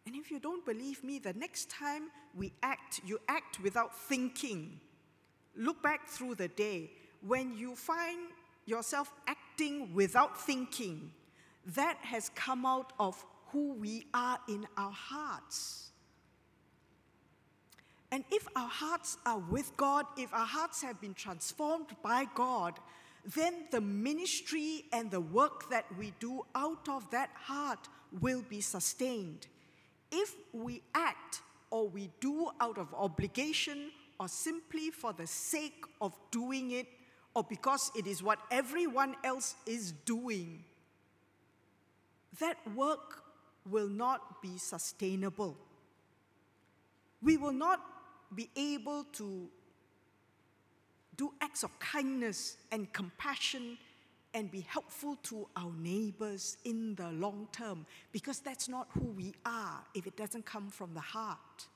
And 0.05 0.15
if 0.15 0.31
you 0.31 0.39
don't 0.39 0.65
believe 0.65 1.03
me, 1.03 1.19
the 1.19 1.33
next 1.33 1.69
time 1.69 2.09
we 2.35 2.53
act, 2.63 3.01
you 3.05 3.19
act 3.27 3.59
without 3.61 3.97
thinking. 3.97 4.79
Look 5.55 5.81
back 5.83 6.07
through 6.07 6.35
the 6.35 6.47
day. 6.47 6.91
When 7.25 7.55
you 7.57 7.75
find 7.75 8.19
yourself 8.65 9.11
acting 9.27 9.93
without 9.93 10.39
thinking, 10.39 11.11
that 11.75 11.97
has 12.01 12.29
come 12.35 12.65
out 12.65 12.93
of 12.99 13.23
who 13.47 13.73
we 13.73 14.05
are 14.13 14.39
in 14.47 14.65
our 14.77 14.91
hearts. 14.91 15.91
And 18.11 18.23
if 18.31 18.47
our 18.55 18.67
hearts 18.67 19.17
are 19.25 19.39
with 19.39 19.71
God, 19.77 20.05
if 20.17 20.33
our 20.33 20.45
hearts 20.45 20.81
have 20.81 20.99
been 20.99 21.13
transformed 21.13 21.87
by 22.03 22.25
God, 22.35 22.77
then 23.35 23.65
the 23.71 23.79
ministry 23.79 24.85
and 24.91 25.11
the 25.11 25.21
work 25.21 25.69
that 25.69 25.85
we 25.97 26.13
do 26.19 26.41
out 26.55 26.89
of 26.89 27.09
that 27.11 27.29
heart 27.35 27.87
will 28.19 28.43
be 28.49 28.59
sustained. 28.59 29.47
If 30.11 30.35
we 30.51 30.81
act 30.93 31.41
or 31.69 31.87
we 31.87 32.09
do 32.19 32.49
out 32.59 32.77
of 32.77 32.93
obligation 32.93 33.91
or 34.21 34.27
simply 34.27 34.91
for 34.91 35.13
the 35.13 35.25
sake 35.25 35.83
of 35.99 36.15
doing 36.29 36.69
it 36.69 36.85
or 37.33 37.43
because 37.43 37.89
it 37.97 38.05
is 38.05 38.21
what 38.21 38.37
everyone 38.51 39.15
else 39.23 39.55
is 39.65 39.93
doing, 40.05 40.63
that 42.39 42.55
work 42.75 43.23
will 43.67 43.87
not 43.87 44.39
be 44.39 44.59
sustainable. 44.59 45.57
We 47.23 47.37
will 47.37 47.51
not 47.51 47.79
be 48.35 48.47
able 48.55 49.05
to 49.13 49.49
do 51.17 51.33
acts 51.41 51.63
of 51.63 51.79
kindness 51.79 52.57
and 52.71 52.93
compassion 52.93 53.75
and 54.35 54.51
be 54.51 54.61
helpful 54.61 55.15
to 55.23 55.47
our 55.55 55.73
neighbors 55.79 56.57
in 56.63 56.93
the 56.93 57.09
long 57.13 57.47
term 57.51 57.87
because 58.11 58.39
that's 58.39 58.69
not 58.69 58.87
who 58.91 59.05
we 59.05 59.33
are 59.47 59.83
if 59.95 60.05
it 60.05 60.15
doesn't 60.15 60.45
come 60.45 60.69
from 60.69 60.93
the 60.93 61.01
heart. 61.01 61.67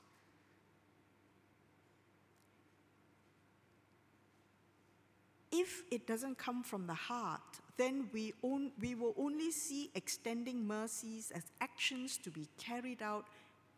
If 5.58 5.84
it 5.90 6.06
doesn't 6.06 6.36
come 6.36 6.62
from 6.62 6.86
the 6.86 6.94
heart, 6.94 7.40
then 7.78 8.10
we, 8.12 8.34
on, 8.42 8.72
we 8.78 8.94
will 8.94 9.14
only 9.16 9.50
see 9.50 9.90
extending 9.94 10.66
mercies 10.66 11.32
as 11.34 11.44
actions 11.62 12.18
to 12.24 12.30
be 12.30 12.46
carried 12.58 13.00
out 13.00 13.24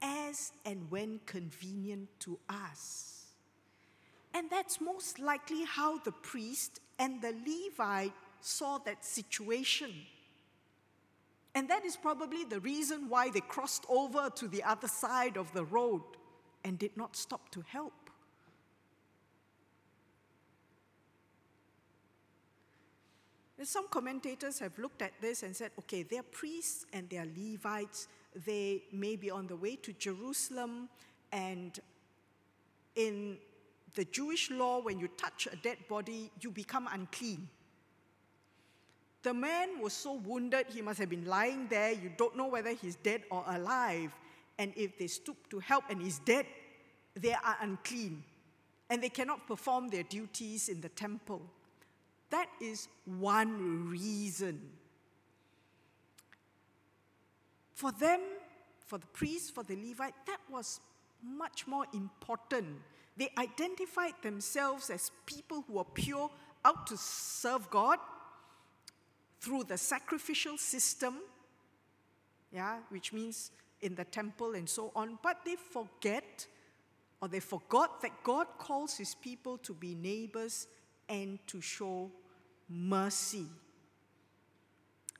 as 0.02 0.50
and 0.64 0.90
when 0.90 1.20
convenient 1.24 2.08
to 2.20 2.36
us. 2.48 3.26
And 4.34 4.50
that's 4.50 4.80
most 4.80 5.20
likely 5.20 5.64
how 5.64 5.98
the 5.98 6.10
priest 6.10 6.80
and 6.98 7.22
the 7.22 7.32
Levite 7.46 8.12
saw 8.40 8.78
that 8.78 9.04
situation. 9.04 9.92
And 11.54 11.70
that 11.70 11.84
is 11.84 11.96
probably 11.96 12.42
the 12.42 12.58
reason 12.58 13.08
why 13.08 13.30
they 13.30 13.40
crossed 13.40 13.84
over 13.88 14.30
to 14.34 14.48
the 14.48 14.64
other 14.64 14.88
side 14.88 15.36
of 15.36 15.52
the 15.52 15.64
road 15.64 16.02
and 16.64 16.76
did 16.76 16.96
not 16.96 17.14
stop 17.14 17.50
to 17.50 17.62
help. 17.68 18.07
Some 23.64 23.88
commentators 23.88 24.60
have 24.60 24.78
looked 24.78 25.02
at 25.02 25.12
this 25.20 25.42
and 25.42 25.54
said, 25.54 25.72
okay, 25.80 26.04
they're 26.04 26.22
priests 26.22 26.86
and 26.92 27.08
they're 27.10 27.26
Levites. 27.36 28.06
They 28.46 28.82
may 28.92 29.16
be 29.16 29.30
on 29.30 29.48
the 29.48 29.56
way 29.56 29.76
to 29.76 29.92
Jerusalem, 29.94 30.88
and 31.32 31.78
in 32.94 33.38
the 33.94 34.04
Jewish 34.04 34.50
law, 34.50 34.80
when 34.80 35.00
you 35.00 35.08
touch 35.08 35.48
a 35.50 35.56
dead 35.56 35.78
body, 35.88 36.30
you 36.40 36.50
become 36.50 36.88
unclean. 36.92 37.48
The 39.22 39.34
man 39.34 39.80
was 39.80 39.92
so 39.92 40.14
wounded, 40.14 40.66
he 40.68 40.80
must 40.80 41.00
have 41.00 41.10
been 41.10 41.26
lying 41.26 41.66
there. 41.68 41.90
You 41.92 42.12
don't 42.16 42.36
know 42.36 42.46
whether 42.46 42.70
he's 42.70 42.94
dead 42.94 43.22
or 43.30 43.44
alive. 43.48 44.12
And 44.58 44.72
if 44.76 44.96
they 44.96 45.08
stoop 45.08 45.36
to 45.50 45.58
help 45.58 45.84
and 45.90 46.00
he's 46.00 46.20
dead, 46.20 46.46
they 47.14 47.32
are 47.32 47.56
unclean. 47.60 48.22
And 48.88 49.02
they 49.02 49.08
cannot 49.08 49.46
perform 49.46 49.88
their 49.88 50.04
duties 50.04 50.68
in 50.68 50.80
the 50.80 50.88
temple. 50.90 51.42
That 52.30 52.48
is 52.60 52.88
one 53.04 53.88
reason. 53.88 54.60
For 57.74 57.92
them, 57.92 58.20
for 58.86 58.98
the 58.98 59.06
priest, 59.06 59.54
for 59.54 59.62
the 59.62 59.76
Levite, 59.76 60.14
that 60.26 60.40
was 60.50 60.80
much 61.22 61.66
more 61.66 61.84
important. 61.94 62.66
They 63.16 63.30
identified 63.38 64.14
themselves 64.22 64.90
as 64.90 65.10
people 65.26 65.64
who 65.66 65.78
are 65.78 65.86
pure, 65.94 66.30
out 66.64 66.86
to 66.88 66.96
serve 66.96 67.70
God 67.70 67.98
through 69.40 69.64
the 69.64 69.78
sacrificial 69.78 70.58
system, 70.58 71.18
yeah, 72.52 72.78
which 72.88 73.12
means 73.12 73.50
in 73.80 73.94
the 73.94 74.04
temple 74.04 74.54
and 74.54 74.68
so 74.68 74.90
on, 74.94 75.18
but 75.22 75.44
they 75.44 75.54
forget 75.54 76.46
or 77.20 77.28
they 77.28 77.40
forgot 77.40 78.00
that 78.02 78.22
God 78.22 78.46
calls 78.58 78.96
his 78.96 79.14
people 79.14 79.58
to 79.58 79.74
be 79.74 79.94
neighbors 79.94 80.66
and 81.08 81.38
to 81.46 81.60
show 81.60 82.10
mercy. 82.68 83.46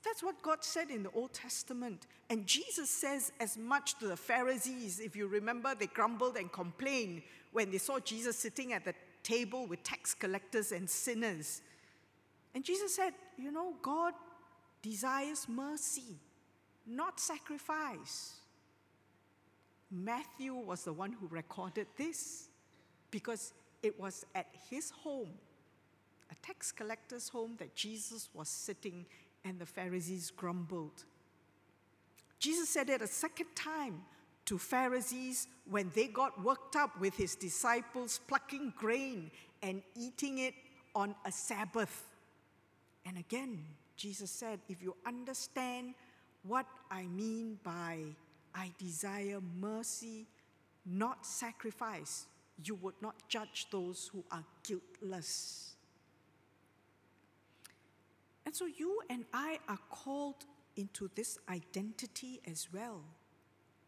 That's 0.05 0.23
what 0.23 0.41
God 0.43 0.65
said 0.65 0.91
in 0.91 1.03
the 1.03 1.11
Old 1.11 1.33
Testament. 1.33 2.07
And 2.31 2.47
Jesus 2.47 2.89
says 2.89 3.33
as 3.41 3.57
much 3.57 3.99
to 3.99 4.07
the 4.07 4.17
Pharisees. 4.17 5.01
If 5.01 5.17
you 5.17 5.27
remember, 5.27 5.75
they 5.75 5.87
grumbled 5.87 6.37
and 6.37 6.51
complained 6.53 7.23
when 7.53 7.71
they 7.71 7.79
saw 7.79 7.99
Jesus 7.99 8.39
sitting 8.39 8.73
at 8.73 8.85
the 8.85 8.95
table 9.23 9.67
with 9.67 9.83
tax 9.83 10.15
collectors 10.15 10.73
and 10.73 10.89
sinners. 10.89 11.63
And 12.55 12.65
Jesus 12.65 12.95
said, 12.95 13.13
You 13.37 13.51
know, 13.51 13.75
God 13.83 14.15
desires 14.83 15.47
mercy, 15.49 16.17
not 16.87 17.19
sacrifice. 17.21 18.35
Matthew 19.91 20.55
was 20.55 20.85
the 20.85 20.93
one 20.93 21.13
who 21.13 21.27
recorded 21.29 21.87
this 21.97 22.49
because 23.11 23.53
it 23.83 23.99
was 23.99 24.25
at 24.35 24.47
his 24.71 24.91
home, 24.91 25.31
a 26.31 26.35
tax 26.47 26.73
collector's 26.73 27.29
home, 27.29 27.55
that 27.59 27.75
Jesus 27.75 28.29
was 28.35 28.49
sitting 28.49 29.07
and 29.45 29.59
the 29.59 29.67
Pharisees 29.67 30.31
grumbled. 30.31 31.05
Jesus 32.39 32.69
said 32.69 32.91
it 32.91 33.03
a 33.03 33.07
second 33.07 33.49
time 33.55 34.03
to 34.45 34.59
Pharisees 34.59 35.49
when 35.69 35.91
they 35.95 36.07
got 36.07 36.43
worked 36.43 36.77
up 36.77 36.99
with 37.01 37.15
his 37.15 37.35
disciples 37.35 38.21
plucking 38.29 38.73
grain 38.77 39.31
and 39.63 39.83
eating 39.97 40.39
it 40.39 40.55
on 40.95 41.15
a 41.25 41.33
Sabbath. 41.33 42.09
And 43.05 43.19
again, 43.19 43.65
Jesus 43.97 44.31
said, 44.31 44.61
If 44.69 44.83
you 44.83 44.97
understand 45.07 45.95
what 46.45 46.67
I 46.91 47.03
mean 47.03 47.59
by 47.63 47.99
I 48.55 48.73
desire 48.79 49.41
mercy, 49.61 50.27
not 50.87 51.27
sacrifice, 51.27 52.27
you 52.65 52.75
would 52.77 52.95
not 53.01 53.17
judge 53.29 53.67
those 53.71 54.11
who 54.13 54.25
are 54.31 54.45
guiltless. 54.63 55.75
And 58.49 58.57
so 58.57 58.65
you 58.65 59.03
and 59.11 59.27
I 59.35 59.59
are 59.69 59.79
called 59.91 60.47
into 60.75 61.11
this 61.15 61.39
identity 61.51 62.41
as 62.51 62.69
well 62.73 63.03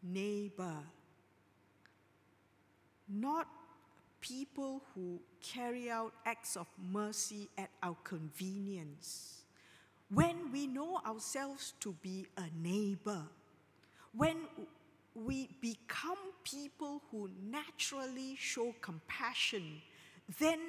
neighbor. 0.03 0.77
Not 3.09 3.47
people 4.19 4.83
who 4.93 5.19
carry 5.41 5.89
out 5.89 6.13
acts 6.27 6.55
of 6.55 6.67
mercy 6.91 7.49
at 7.57 7.71
our 7.81 7.97
convenience. 8.03 9.45
When 10.13 10.51
we 10.51 10.67
know 10.67 11.01
ourselves 11.07 11.73
to 11.79 11.95
be 12.03 12.27
a 12.37 12.45
neighbor, 12.55 13.23
when 14.15 14.37
we 15.15 15.49
become 15.59 16.19
people 16.43 17.01
who 17.09 17.31
naturally 17.49 18.35
show 18.37 18.75
compassion, 18.79 19.81
then 20.37 20.59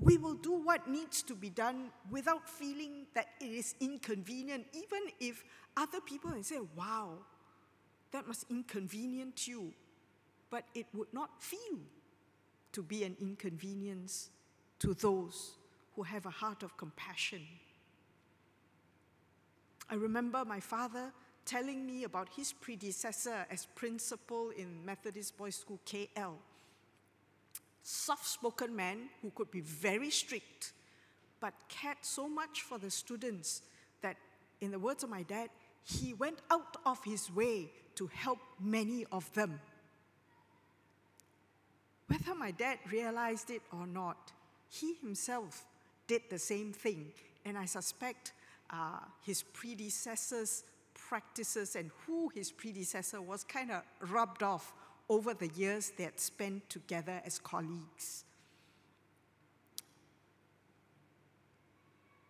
we 0.00 0.16
will 0.16 0.34
do 0.34 0.52
what 0.52 0.88
needs 0.88 1.22
to 1.24 1.34
be 1.34 1.50
done 1.50 1.90
without 2.10 2.48
feeling 2.48 3.06
that 3.14 3.28
it 3.40 3.50
is 3.50 3.74
inconvenient, 3.80 4.66
even 4.72 5.00
if 5.20 5.44
other 5.76 6.00
people 6.00 6.32
say, 6.42 6.58
wow, 6.76 7.18
that 8.12 8.26
must 8.26 8.46
inconvenience 8.50 9.48
you. 9.48 9.72
But 10.50 10.64
it 10.74 10.86
would 10.94 11.12
not 11.12 11.42
feel 11.42 11.78
to 12.72 12.82
be 12.82 13.04
an 13.04 13.16
inconvenience 13.20 14.30
to 14.78 14.94
those 14.94 15.56
who 15.96 16.02
have 16.02 16.26
a 16.26 16.30
heart 16.30 16.62
of 16.62 16.76
compassion. 16.76 17.42
I 19.90 19.94
remember 19.94 20.44
my 20.44 20.60
father 20.60 21.12
telling 21.44 21.86
me 21.86 22.04
about 22.04 22.28
his 22.36 22.52
predecessor 22.52 23.46
as 23.50 23.66
principal 23.74 24.50
in 24.50 24.84
Methodist 24.84 25.36
Boys 25.36 25.56
School 25.56 25.80
KL. 25.86 26.34
Soft 27.90 28.26
spoken 28.26 28.76
man 28.76 29.08
who 29.22 29.30
could 29.30 29.50
be 29.50 29.62
very 29.62 30.10
strict, 30.10 30.74
but 31.40 31.54
cared 31.70 31.96
so 32.02 32.28
much 32.28 32.60
for 32.60 32.76
the 32.76 32.90
students 32.90 33.62
that, 34.02 34.18
in 34.60 34.72
the 34.72 34.78
words 34.78 35.04
of 35.04 35.08
my 35.08 35.22
dad, 35.22 35.48
he 35.84 36.12
went 36.12 36.40
out 36.50 36.76
of 36.84 37.02
his 37.02 37.34
way 37.34 37.70
to 37.94 38.06
help 38.08 38.40
many 38.60 39.06
of 39.10 39.32
them. 39.32 39.58
Whether 42.08 42.34
my 42.34 42.50
dad 42.50 42.78
realized 42.92 43.48
it 43.48 43.62
or 43.72 43.86
not, 43.86 44.32
he 44.68 44.96
himself 45.00 45.64
did 46.06 46.20
the 46.28 46.38
same 46.38 46.74
thing, 46.74 47.10
and 47.46 47.56
I 47.56 47.64
suspect 47.64 48.32
uh, 48.68 48.98
his 49.24 49.42
predecessors 49.42 50.64
practices 50.92 51.74
and 51.74 51.90
who 52.06 52.28
his 52.34 52.52
predecessor 52.52 53.22
was 53.22 53.44
kind 53.44 53.70
of 53.70 53.82
rubbed 54.10 54.42
off 54.42 54.74
over 55.08 55.34
the 55.34 55.48
years 55.48 55.92
they 55.96 56.04
had 56.04 56.20
spent 56.20 56.68
together 56.68 57.20
as 57.24 57.38
colleagues. 57.38 58.24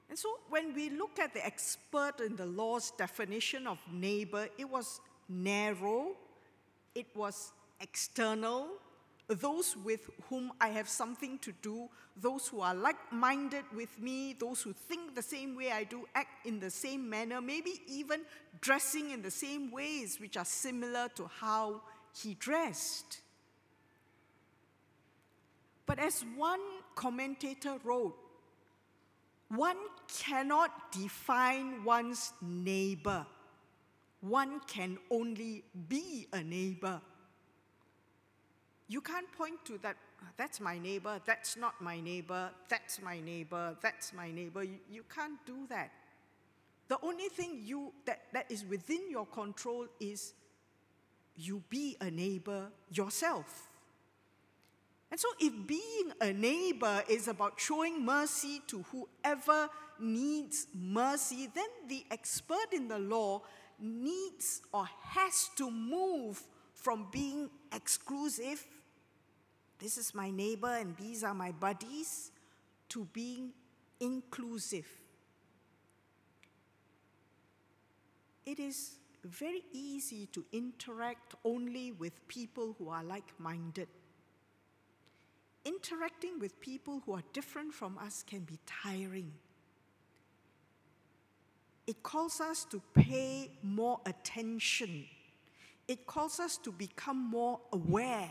And 0.09 0.19
so 0.19 0.39
when 0.49 0.75
we 0.75 0.91
look 0.91 1.19
at 1.19 1.35
the 1.35 1.45
expert 1.45 2.21
in 2.25 2.37
the 2.37 2.47
law's 2.47 2.91
definition 2.93 3.67
of 3.67 3.79
neighbor, 3.93 4.49
it 4.57 4.69
was 4.69 5.01
narrow, 5.29 6.13
it 6.95 7.07
was 7.15 7.53
external, 7.81 8.69
those 9.29 9.77
with 9.77 10.09
whom 10.31 10.53
I 10.59 10.69
have 10.69 10.89
something 10.89 11.39
to 11.41 11.53
do, 11.61 11.89
those 12.17 12.49
who 12.49 12.61
are 12.61 12.75
like 12.75 13.13
minded 13.13 13.65
with 13.77 14.01
me, 14.01 14.33
those 14.33 14.63
who 14.63 14.73
think 14.73 15.15
the 15.15 15.23
same 15.23 15.55
way 15.55 15.71
I 15.71 15.85
do, 15.85 16.07
act 16.15 16.47
in 16.47 16.59
the 16.59 16.71
same 16.71 17.09
manner, 17.09 17.43
maybe 17.43 17.75
even 17.87 18.23
dressing 18.63 19.11
in 19.11 19.21
the 19.21 19.31
same 19.31 19.71
ways 19.71 20.19
which 20.19 20.39
are 20.39 20.47
similar 20.47 21.09
to 21.17 21.31
how 21.41 21.83
he 22.23 22.35
dressed. 22.35 23.21
But 25.87 25.99
as 25.99 26.25
one 26.37 26.61
commentator 26.95 27.77
wrote, 27.85 28.17
one 29.49 29.79
cannot 30.09 30.93
define 30.93 31.83
one's 31.85 32.33
neighbor. 32.43 33.25
One 34.21 34.61
can 34.67 34.99
only 35.11 35.65
be 35.89 36.27
a 36.33 36.43
neighbor. 36.43 37.01
You 38.89 39.01
can't 39.01 39.31
point 39.33 39.65
to 39.67 39.79
that, 39.79 39.97
ah, 40.23 40.27
that's 40.37 40.61
my 40.61 40.79
neighbor, 40.79 41.21
that's 41.25 41.57
not 41.57 41.81
my 41.81 42.01
neighbor, 42.01 42.51
that's 42.69 43.01
my 43.01 43.21
neighbor, 43.21 43.77
that's 43.81 44.13
my 44.13 44.31
neighbor. 44.31 44.63
You, 44.63 44.79
you 44.91 45.05
can't 45.15 45.39
do 45.47 45.67
that. 45.69 45.91
The 46.89 46.99
only 47.03 47.29
thing 47.29 47.61
you, 47.65 47.93
that, 48.07 48.23
that 48.33 48.51
is 48.51 48.65
within 48.65 49.11
your 49.11 49.27
control 49.27 49.87
is 50.01 50.33
you 51.39 51.63
be 51.71 51.97
a 52.01 52.11
neighbor 52.11 52.67
yourself. 52.91 53.69
And 55.11 55.19
so, 55.19 55.29
if 55.41 55.53
being 55.67 56.13
a 56.21 56.33
neighbor 56.33 57.03
is 57.09 57.29
about 57.29 57.59
showing 57.59 58.05
mercy 58.05 58.61
to 58.67 58.85
whoever 58.93 59.71
needs 59.99 60.67
mercy, 60.75 61.49
then 61.55 61.69
the 61.89 62.05
expert 62.11 62.73
in 62.73 62.89
the 62.89 62.99
law 62.99 63.41
needs 63.79 64.61
or 64.73 64.87
has 65.03 65.49
to 65.57 65.71
move 65.71 66.43
from 66.75 67.07
being 67.11 67.49
exclusive, 67.75 68.65
this 69.79 69.97
is 69.97 70.15
my 70.15 70.31
neighbor 70.31 70.75
and 70.75 70.97
these 70.97 71.25
are 71.25 71.35
my 71.35 71.53
buddies, 71.53 72.33
to 72.89 73.07
being 73.13 73.53
inclusive. 74.01 74.87
It 78.45 78.59
is 78.59 78.97
very 79.25 79.63
easy 79.73 80.27
to 80.33 80.45
interact 80.53 81.35
only 81.45 81.93
with 81.93 82.27
people 82.29 82.75
who 82.79 82.89
are 82.89 83.05
like 83.05 83.33
minded. 83.39 83.89
Interacting 85.65 86.39
with 86.39 86.59
people 86.61 87.03
who 87.05 87.15
are 87.15 87.23
different 87.33 87.75
from 87.75 87.99
us 87.99 88.23
can 88.23 88.41
be 88.41 88.59
tiring. 88.67 89.33
It 91.87 92.03
calls 92.03 92.41
us 92.41 92.65
to 92.67 92.83
pay 92.95 93.51
more 93.63 94.01
attention. 94.07 95.07
It 95.89 96.07
calls 96.07 96.39
us 96.39 96.59
to 96.59 96.71
become 96.71 97.19
more 97.19 97.61
aware. 97.73 98.31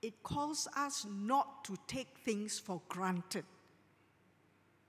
It 0.00 0.22
calls 0.22 0.68
us 0.76 1.04
not 1.10 1.64
to 1.64 1.76
take 1.88 2.18
things 2.24 2.58
for 2.58 2.80
granted. 2.88 3.44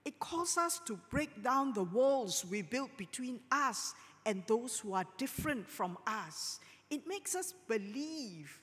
It 0.06 0.20
calls 0.20 0.58
us 0.58 0.80
to 0.86 1.00
break 1.10 1.44
down 1.44 1.74
the 1.74 1.84
walls 1.84 2.46
we 2.50 2.62
built 2.62 2.96
between 2.98 3.40
us 3.52 3.94
and 4.26 4.44
those 4.48 4.80
who 4.80 4.94
are 4.94 5.06
different 5.18 5.70
from 5.70 5.98
us. 6.06 6.60
It 6.90 7.08
makes 7.08 7.36
us 7.36 7.54
believe. 7.68 8.60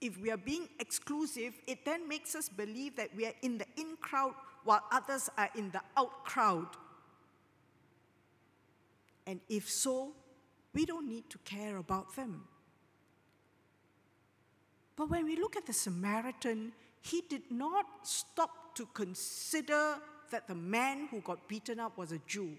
If 0.00 0.18
we 0.18 0.30
are 0.30 0.36
being 0.36 0.68
exclusive, 0.78 1.54
it 1.66 1.84
then 1.84 2.08
makes 2.08 2.34
us 2.34 2.48
believe 2.48 2.96
that 2.96 3.14
we 3.16 3.26
are 3.26 3.34
in 3.42 3.58
the 3.58 3.66
in 3.76 3.96
crowd 4.00 4.34
while 4.64 4.82
others 4.90 5.30
are 5.38 5.48
in 5.54 5.70
the 5.70 5.80
out 5.96 6.24
crowd. 6.24 6.68
And 9.26 9.40
if 9.48 9.68
so, 9.68 10.12
we 10.74 10.84
don't 10.84 11.08
need 11.08 11.28
to 11.30 11.38
care 11.38 11.78
about 11.78 12.14
them. 12.14 12.44
But 14.96 15.10
when 15.10 15.24
we 15.24 15.36
look 15.36 15.56
at 15.56 15.66
the 15.66 15.72
Samaritan, 15.72 16.72
he 17.00 17.22
did 17.28 17.50
not 17.50 17.86
stop 18.02 18.74
to 18.76 18.86
consider 18.92 19.96
that 20.30 20.48
the 20.48 20.54
man 20.54 21.08
who 21.10 21.20
got 21.20 21.48
beaten 21.48 21.80
up 21.80 21.96
was 21.96 22.12
a 22.12 22.18
Jew 22.26 22.56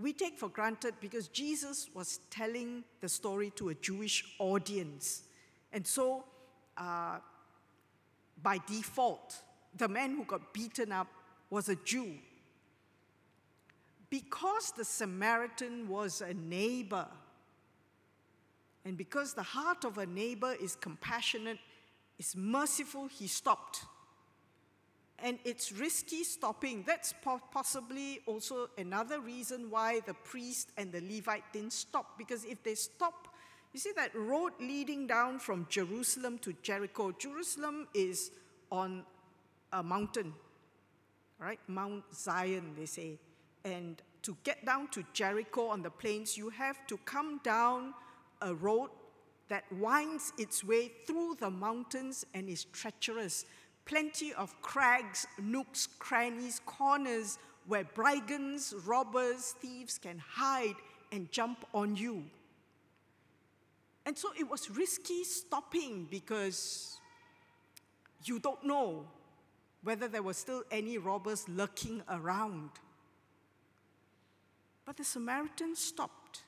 we 0.00 0.12
take 0.12 0.38
for 0.38 0.48
granted 0.48 0.94
because 1.00 1.28
Jesus 1.28 1.88
was 1.94 2.20
telling 2.30 2.84
the 3.00 3.08
story 3.08 3.50
to 3.56 3.68
a 3.68 3.74
Jewish 3.74 4.24
audience. 4.38 5.22
And 5.72 5.86
so, 5.86 6.24
uh, 6.76 7.18
by 8.42 8.58
default, 8.66 9.36
the 9.76 9.88
man 9.88 10.16
who 10.16 10.24
got 10.24 10.52
beaten 10.52 10.92
up 10.92 11.08
was 11.50 11.68
a 11.68 11.76
Jew. 11.76 12.14
Because 14.10 14.72
the 14.76 14.84
Samaritan 14.84 15.88
was 15.88 16.20
a 16.20 16.34
neighbor, 16.34 17.06
and 18.84 18.96
because 18.96 19.32
the 19.32 19.42
heart 19.42 19.84
of 19.84 19.98
a 19.98 20.06
neighbor 20.06 20.54
is 20.60 20.76
compassionate, 20.76 21.58
is 22.18 22.34
merciful, 22.36 23.06
he 23.06 23.26
stopped 23.26 23.84
and 25.22 25.38
it's 25.44 25.72
risky 25.72 26.24
stopping. 26.24 26.82
That's 26.86 27.14
po- 27.22 27.40
possibly 27.52 28.20
also 28.26 28.68
another 28.76 29.20
reason 29.20 29.70
why 29.70 30.00
the 30.00 30.14
priest 30.14 30.70
and 30.76 30.92
the 30.92 31.00
Levite 31.00 31.44
didn't 31.52 31.72
stop, 31.72 32.18
because 32.18 32.44
if 32.44 32.62
they 32.62 32.74
stop, 32.74 33.28
you 33.72 33.80
see 33.80 33.92
that 33.96 34.14
road 34.14 34.52
leading 34.60 35.06
down 35.06 35.38
from 35.38 35.66
Jerusalem 35.70 36.38
to 36.40 36.52
Jericho. 36.62 37.12
Jerusalem 37.12 37.88
is 37.94 38.32
on 38.70 39.04
a 39.72 39.82
mountain, 39.82 40.34
right? 41.38 41.60
Mount 41.68 42.04
Zion, 42.14 42.74
they 42.76 42.86
say. 42.86 43.18
And 43.64 44.02
to 44.22 44.36
get 44.44 44.66
down 44.66 44.88
to 44.88 45.04
Jericho 45.12 45.68
on 45.68 45.82
the 45.82 45.90
plains, 45.90 46.36
you 46.36 46.50
have 46.50 46.86
to 46.88 46.98
come 46.98 47.40
down 47.42 47.94
a 48.42 48.54
road 48.54 48.90
that 49.48 49.64
winds 49.72 50.32
its 50.38 50.64
way 50.64 50.90
through 51.06 51.36
the 51.40 51.50
mountains 51.50 52.24
and 52.34 52.48
is 52.48 52.64
treacherous 52.64 53.44
plenty 53.84 54.32
of 54.34 54.60
crags, 54.62 55.26
nooks, 55.40 55.88
crannies, 55.98 56.60
corners 56.66 57.38
where 57.66 57.84
brigands, 57.84 58.74
robbers, 58.86 59.54
thieves 59.60 59.98
can 59.98 60.18
hide 60.18 60.74
and 61.10 61.30
jump 61.30 61.64
on 61.74 61.96
you. 61.96 62.24
And 64.04 64.18
so 64.18 64.30
it 64.38 64.48
was 64.48 64.70
risky 64.70 65.22
stopping 65.24 66.08
because 66.10 66.98
you 68.24 68.38
don't 68.38 68.64
know 68.64 69.06
whether 69.82 70.08
there 70.08 70.22
were 70.22 70.34
still 70.34 70.64
any 70.70 70.98
robbers 70.98 71.48
lurking 71.48 72.02
around. 72.08 72.70
But 74.84 74.96
the 74.96 75.04
Samaritan 75.04 75.76
stopped, 75.76 76.42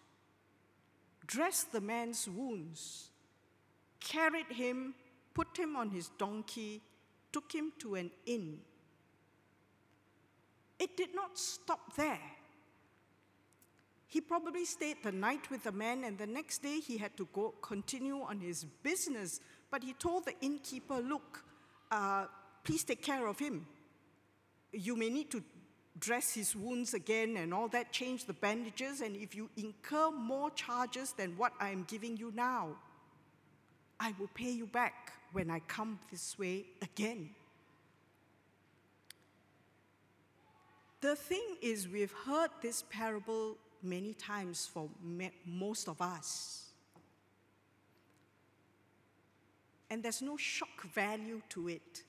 dressed 1.26 1.72
the 1.72 1.80
man's 1.80 2.28
wounds, 2.28 3.10
carried 4.00 4.50
him, 4.50 4.94
put 5.32 5.56
him 5.56 5.76
on 5.76 5.90
his 5.90 6.10
donkey, 6.18 6.80
took 7.34 7.52
him 7.52 7.72
to 7.80 7.96
an 7.96 8.12
inn. 8.26 8.58
It 10.78 10.96
did 10.96 11.14
not 11.16 11.36
stop 11.36 11.96
there. 11.96 12.20
He 14.06 14.20
probably 14.20 14.64
stayed 14.64 14.98
the 15.02 15.10
night 15.10 15.50
with 15.50 15.64
the 15.64 15.72
man, 15.72 16.04
and 16.04 16.16
the 16.16 16.28
next 16.28 16.62
day 16.62 16.78
he 16.78 16.96
had 16.96 17.16
to 17.16 17.26
go 17.32 17.52
continue 17.60 18.20
on 18.20 18.38
his 18.38 18.62
business. 18.84 19.40
But 19.68 19.82
he 19.82 19.94
told 19.94 20.26
the 20.26 20.34
innkeeper, 20.40 21.00
Look, 21.00 21.44
uh, 21.90 22.26
please 22.62 22.84
take 22.84 23.02
care 23.02 23.26
of 23.26 23.40
him. 23.40 23.66
You 24.70 24.94
may 24.94 25.10
need 25.10 25.32
to 25.32 25.42
dress 25.98 26.34
his 26.34 26.54
wounds 26.54 26.94
again 26.94 27.36
and 27.36 27.52
all 27.52 27.66
that, 27.68 27.90
change 27.90 28.26
the 28.26 28.32
bandages, 28.32 29.00
and 29.00 29.16
if 29.16 29.34
you 29.34 29.50
incur 29.56 30.12
more 30.12 30.50
charges 30.50 31.12
than 31.12 31.36
what 31.36 31.52
I 31.58 31.70
am 31.70 31.82
giving 31.88 32.16
you 32.16 32.30
now, 32.32 32.76
I 33.98 34.14
will 34.18 34.30
pay 34.34 34.50
you 34.50 34.66
back 34.66 35.12
when 35.32 35.50
I 35.50 35.60
come 35.60 35.98
this 36.10 36.38
way 36.38 36.66
again. 36.82 37.30
The 41.00 41.16
thing 41.16 41.56
is, 41.60 41.88
we've 41.88 42.14
heard 42.26 42.50
this 42.62 42.84
parable 42.88 43.58
many 43.82 44.14
times 44.14 44.66
for 44.72 44.88
most 45.46 45.88
of 45.88 46.00
us. 46.00 46.70
And 49.90 50.02
there's 50.02 50.22
no 50.22 50.36
shock 50.36 50.82
value 50.94 51.42
to 51.50 51.68
it. 51.68 52.02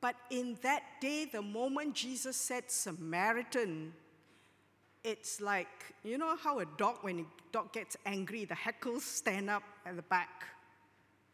But 0.00 0.14
in 0.30 0.56
that 0.62 0.82
day, 1.00 1.24
the 1.24 1.42
moment 1.42 1.94
Jesus 1.94 2.36
said 2.36 2.70
Samaritan, 2.70 3.92
it's 5.04 5.40
like, 5.40 5.68
you 6.02 6.16
know 6.18 6.34
how 6.36 6.58
a 6.60 6.64
dog, 6.78 6.96
when 7.02 7.20
a 7.20 7.24
dog 7.52 7.72
gets 7.72 7.96
angry, 8.06 8.46
the 8.46 8.54
hackles 8.54 9.04
stand 9.04 9.50
up 9.50 9.62
at 9.84 9.96
the 9.96 10.02
back. 10.02 10.44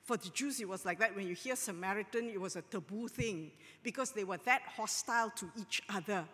For 0.02 0.16
the 0.16 0.28
Jews, 0.30 0.60
it 0.60 0.68
was 0.68 0.84
like 0.84 0.98
that. 0.98 1.14
When 1.14 1.28
you 1.28 1.34
hear 1.34 1.54
Samaritan, 1.54 2.28
it 2.28 2.40
was 2.40 2.56
a 2.56 2.62
taboo 2.62 3.06
thing 3.06 3.52
because 3.84 4.10
they 4.10 4.24
were 4.24 4.38
that 4.44 4.62
hostile 4.76 5.30
to 5.36 5.50
each 5.56 5.82
other. 5.88 6.26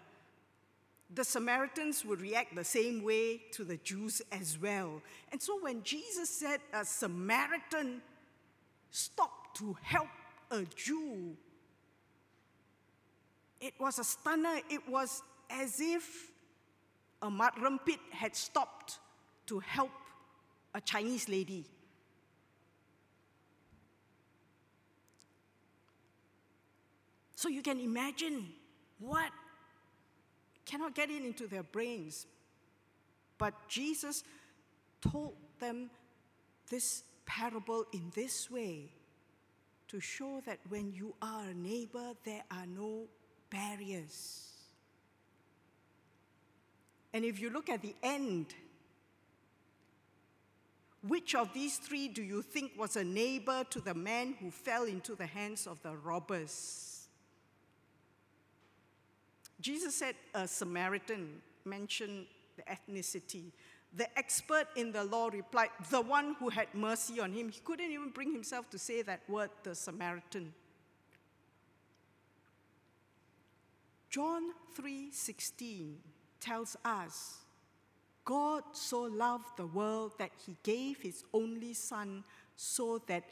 the 1.15 1.25
Samaritans 1.25 2.05
would 2.05 2.21
react 2.21 2.55
the 2.55 2.65
same 2.65 3.03
way 3.03 3.43
to 3.53 3.65
the 3.65 3.77
Jews 3.79 4.23
as 4.33 4.59
well. 4.61 5.01
And 5.31 5.41
so 5.41 5.59
when 5.61 5.83
Jesus 5.83 6.29
said 6.29 6.61
a 6.73 6.85
Samaritan 6.85 8.03
stopped 8.91 9.57
to 9.59 9.77
help 9.83 10.09
a 10.51 10.63
Jew, 10.75 11.37
it 13.61 13.75
was 13.79 13.99
a 13.99 14.05
stunner. 14.05 14.59
It 14.69 14.89
was 14.89 15.23
as 15.49 15.81
if 15.81 16.31
a 17.27 17.31
Mat 17.31 17.55
Rempit 17.61 17.99
had 18.11 18.37
stopped 18.37 18.99
to 19.47 19.59
help 19.59 19.91
a 20.75 20.81
Chinese 20.81 21.29
lady. 21.29 21.65
So 27.35 27.49
you 27.49 27.63
can 27.63 27.81
imagine 27.81 28.47
what 28.99 29.31
cannot 30.65 30.95
get 30.95 31.11
it 31.11 31.25
into 31.25 31.47
their 31.47 31.63
brains. 31.63 32.27
But 33.39 33.55
Jesus 33.69 34.23
told 35.01 35.35
them 35.59 35.91
this 36.71 37.03
parable 37.27 37.85
in 37.93 38.11
this 38.15 38.51
way 38.51 38.91
to 39.89 40.01
show 40.01 40.43
that 40.47 40.59
when 40.69 40.93
you 40.93 41.15
are 41.21 41.45
a 41.51 41.55
neighbor, 41.55 42.13
there 42.25 42.43
are 42.51 42.67
no 42.67 43.05
barriers. 43.51 44.56
And 47.17 47.25
if 47.25 47.41
you 47.41 47.49
look 47.49 47.71
at 47.71 47.81
the 47.81 47.95
end, 48.03 48.55
which 51.09 51.35
of 51.35 51.51
these 51.55 51.79
three 51.79 52.09
do 52.09 52.23
you 52.23 52.43
think 52.43 52.73
was 52.77 52.95
a 52.95 53.05
neighbor 53.05 53.65
to 53.71 53.81
the 53.81 53.95
man 53.95 54.35
who 54.39 54.51
fell 54.51 54.85
into 54.85 55.15
the 55.15 55.25
hands 55.25 55.67
of 55.67 55.83
the 55.83 55.97
robbers? 55.97 57.09
Jesus 59.63 59.95
said 59.95 60.15
a 60.35 60.47
Samaritan 60.47 61.41
mentioned 61.65 62.27
the 62.59 62.65
ethnicity. 62.65 63.45
The 63.95 64.19
expert 64.19 64.67
in 64.77 64.93
the 64.93 65.05
law 65.05 65.29
replied, 65.29 65.71
the 65.89 66.03
one 66.03 66.37
who 66.39 66.51
had 66.51 66.67
mercy 66.75 67.19
on 67.19 67.33
him. 67.33 67.49
He 67.49 67.61
couldn't 67.61 67.91
even 67.91 68.11
bring 68.11 68.31
himself 68.31 68.69
to 68.69 68.79
say 68.79 69.01
that 69.01 69.21
word, 69.27 69.49
the 69.63 69.75
Samaritan. 69.75 70.53
John 74.11 74.53
3:16 74.79 76.16
tells 76.47 76.77
us 76.85 77.39
God 78.25 78.65
so 78.73 79.03
loved 79.03 79.57
the 79.57 79.67
world 79.67 80.13
that 80.19 80.31
he 80.45 80.57
gave 80.63 81.01
his 81.01 81.25
only 81.33 81.75
son 81.75 82.25
so 82.57 83.01
that 83.07 83.25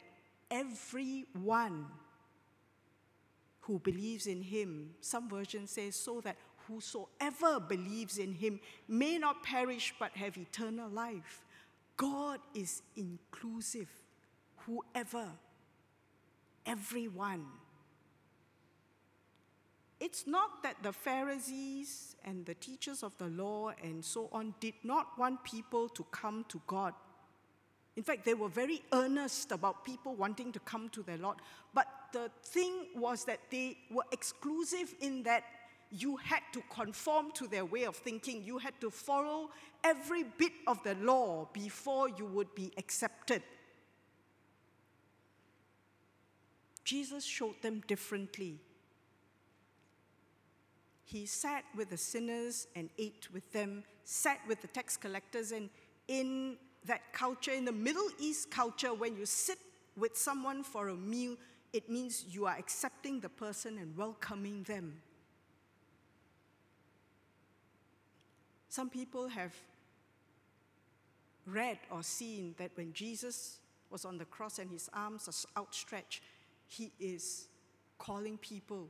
everyone 0.49 1.87
who 3.61 3.79
believes 3.79 4.25
in 4.27 4.41
him, 4.41 4.91
some 5.01 5.27
version 5.27 5.67
says, 5.67 5.95
so 5.95 6.21
that 6.21 6.37
whosoever 6.67 7.59
believes 7.59 8.17
in 8.17 8.33
him 8.33 8.59
may 8.87 9.17
not 9.17 9.43
perish 9.43 9.93
but 9.99 10.11
have 10.15 10.37
eternal 10.37 10.89
life. 10.89 11.43
God 11.97 12.39
is 12.53 12.81
inclusive, 12.95 13.89
whoever, 14.65 15.27
everyone. 16.65 17.45
It's 19.99 20.27
not 20.27 20.61
that 20.63 20.75
the 20.83 20.91
Pharisees 20.91 22.15
and 22.25 22.45
the 22.45 22.53
teachers 22.55 23.01
of 23.01 23.17
the 23.17 23.27
law 23.27 23.71
and 23.81 24.03
so 24.03 24.29
on 24.31 24.53
did 24.59 24.73
not 24.83 25.17
want 25.17 25.43
people 25.43 25.87
to 25.89 26.05
come 26.11 26.45
to 26.49 26.61
God. 26.67 26.93
In 27.95 28.03
fact, 28.03 28.25
they 28.25 28.33
were 28.33 28.49
very 28.49 28.81
earnest 28.91 29.53
about 29.53 29.85
people 29.85 30.15
wanting 30.15 30.51
to 30.51 30.59
come 30.59 30.89
to 30.89 31.01
their 31.01 31.17
Lord. 31.17 31.37
But 31.73 31.87
the 32.11 32.29
thing 32.43 32.87
was 32.95 33.23
that 33.25 33.39
they 33.49 33.77
were 33.89 34.03
exclusive 34.11 34.93
in 34.99 35.23
that 35.23 35.43
you 35.91 36.17
had 36.17 36.41
to 36.51 36.61
conform 36.69 37.31
to 37.33 37.47
their 37.47 37.63
way 37.63 37.83
of 37.83 37.95
thinking. 37.95 38.43
You 38.43 38.57
had 38.57 38.73
to 38.81 38.91
follow 38.91 39.49
every 39.81 40.23
bit 40.23 40.51
of 40.67 40.83
the 40.83 40.95
law 40.95 41.47
before 41.53 42.09
you 42.09 42.25
would 42.25 42.53
be 42.53 42.73
accepted. 42.77 43.43
Jesus 46.83 47.23
showed 47.23 47.61
them 47.61 47.81
differently. 47.87 48.59
He 51.05 51.27
sat 51.27 51.63
with 51.75 51.91
the 51.91 51.97
sinners 51.97 52.67
and 52.75 52.89
ate 52.97 53.27
with 53.31 53.51
them, 53.53 53.83
sat 54.03 54.39
with 54.47 54.61
the 54.61 54.67
tax 54.67 54.97
collectors, 54.97 55.51
and 55.51 55.69
in 56.07 56.57
that 56.85 57.13
culture, 57.13 57.51
in 57.51 57.63
the 57.63 57.71
Middle 57.71 58.09
East 58.19 58.49
culture, 58.49 58.93
when 58.93 59.15
you 59.15 59.25
sit 59.25 59.59
with 59.95 60.17
someone 60.17 60.63
for 60.63 60.89
a 60.89 60.95
meal, 60.95 61.37
it 61.73 61.89
means 61.89 62.25
you 62.29 62.47
are 62.47 62.55
accepting 62.57 63.19
the 63.19 63.29
person 63.29 63.77
and 63.77 63.95
welcoming 63.95 64.63
them. 64.63 65.01
Some 68.69 68.89
people 68.89 69.27
have 69.27 69.53
read 71.45 71.77
or 71.91 72.01
seen 72.01 72.55
that 72.57 72.71
when 72.75 72.93
Jesus 72.93 73.59
was 73.91 74.05
on 74.05 74.17
the 74.17 74.25
cross 74.25 74.57
and 74.57 74.71
his 74.71 74.89
arms 74.91 75.27
are 75.27 75.61
outstretched, 75.61 76.21
he 76.67 76.91
is 76.99 77.47
calling 77.99 78.37
people 78.39 78.87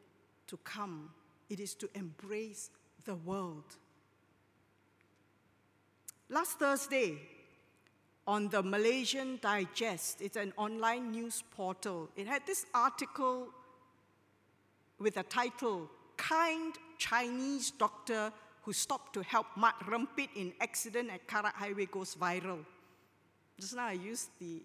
to 0.47 0.57
come 0.57 1.09
it 1.49 1.59
is 1.59 1.73
to 1.75 1.89
embrace 1.95 2.69
the 3.05 3.15
world. 3.15 3.63
Last 6.29 6.57
Thursday, 6.59 7.17
on 8.27 8.49
the 8.49 8.63
Malaysian 8.63 9.37
Digest, 9.41 10.21
it's 10.21 10.37
an 10.37 10.53
online 10.57 11.11
news 11.11 11.43
portal, 11.51 12.09
it 12.15 12.25
had 12.27 12.45
this 12.47 12.65
article 12.73 13.47
with 14.97 15.17
a 15.17 15.23
title 15.23 15.89
Kind 16.17 16.75
Chinese 16.97 17.71
Doctor 17.71 18.31
Who 18.63 18.73
Stopped 18.73 19.13
to 19.13 19.21
Help 19.21 19.47
Mat 19.57 19.75
Rempit 19.85 20.29
in 20.35 20.53
Accident 20.61 21.09
at 21.11 21.27
Karak 21.27 21.53
Highway 21.53 21.85
Goes 21.85 22.15
Viral. 22.15 22.65
Just 23.59 23.75
now 23.75 23.87
I 23.87 23.93
used 23.93 24.29
the 24.39 24.63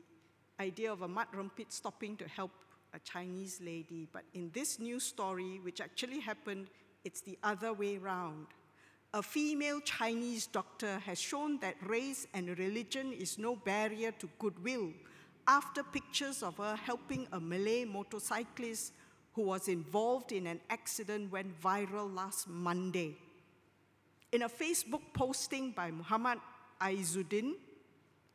idea 0.59 0.93
of 0.93 1.03
a 1.03 1.09
Mat 1.09 1.29
Rempit 1.37 1.71
stopping 1.71 2.17
to 2.17 2.29
help 2.29 2.53
a 2.95 2.99
Chinese 2.99 3.61
lady. 3.63 4.09
But 4.13 4.25
in 4.35 4.51
this 4.53 4.79
new 4.79 5.01
story, 5.01 5.61
which 5.63 5.81
actually 5.81 6.21
happened, 6.21 6.69
it's 7.05 7.21
the 7.21 7.39
other 7.43 7.73
way 7.73 7.99
round. 7.99 8.47
A 9.13 9.23
female 9.23 9.81
Chinese 9.81 10.47
doctor 10.47 10.99
has 11.01 11.21
shown 11.21 11.59
that 11.61 11.75
race 11.85 12.27
and 12.33 12.57
religion 12.59 13.13
is 13.13 13.39
no 13.39 13.57
barrier 13.57 14.13
to 14.13 14.29
goodwill 14.39 14.93
after 15.49 15.83
pictures 15.83 16.45
of 16.45 16.59
her 16.59 16.77
helping 16.77 17.27
a 17.33 17.41
Malay 17.41 17.85
motorcyclist 17.85 18.93
who 19.33 19.43
was 19.43 19.67
involved 19.67 20.31
in 20.31 20.47
an 20.47 20.61
accident 20.71 21.33
went 21.33 21.61
viral 21.61 22.15
last 22.15 22.49
Monday. 22.49 23.17
In 24.31 24.43
a 24.43 24.49
Facebook 24.49 25.03
posting 25.13 25.73
by 25.73 25.91
Muhammad 25.91 26.39
Aizuddin, 26.81 27.55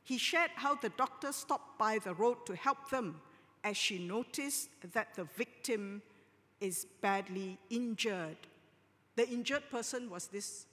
he 0.03 0.17
shared 0.17 0.51
how 0.55 0.75
the 0.75 0.89
doctor 0.89 1.31
stopped 1.31 1.79
by 1.79 1.99
the 1.99 2.13
road 2.13 2.45
to 2.45 2.55
help 2.55 2.89
them 2.89 3.21
as 3.65 3.75
she 3.75 3.97
noticed 3.97 4.69
that 4.93 5.15
the 5.15 5.23
victim 5.35 6.01
is 6.61 6.85
badly 7.01 7.57
injured. 7.71 8.37
The 9.15 9.27
injured 9.27 9.63
person 9.71 10.09
was 10.09 10.27
this 10.27 10.67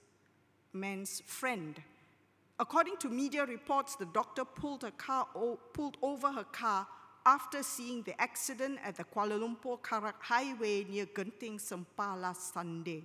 man's 0.73 1.21
friend. 1.25 1.81
According 2.59 2.97
to 2.97 3.09
media 3.09 3.45
reports, 3.45 3.95
the 3.95 4.05
doctor 4.05 4.45
pulled, 4.45 4.83
her 4.83 4.91
car, 4.91 5.27
pulled 5.73 5.97
over 6.03 6.31
her 6.31 6.43
car 6.43 6.87
after 7.25 7.63
seeing 7.63 8.03
the 8.03 8.19
accident 8.21 8.77
at 8.83 8.95
the 8.95 9.03
Kuala 9.05 9.39
Lumpur 9.39 9.79
Karak 9.81 10.19
Highway 10.19 10.85
near 10.87 11.07
Genting 11.07 11.59
Sempah 11.59 12.21
last 12.21 12.53
Sunday. 12.53 13.03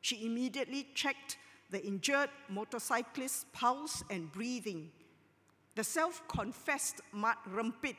She 0.00 0.24
immediately 0.26 0.86
checked 0.94 1.38
the 1.70 1.84
injured 1.84 2.30
motorcyclist's 2.48 3.46
pulse 3.52 4.04
and 4.10 4.30
breathing. 4.30 4.90
The 5.74 5.82
self 5.82 6.22
confessed 6.28 7.00
Mat 7.12 7.38
Rempit 7.52 7.96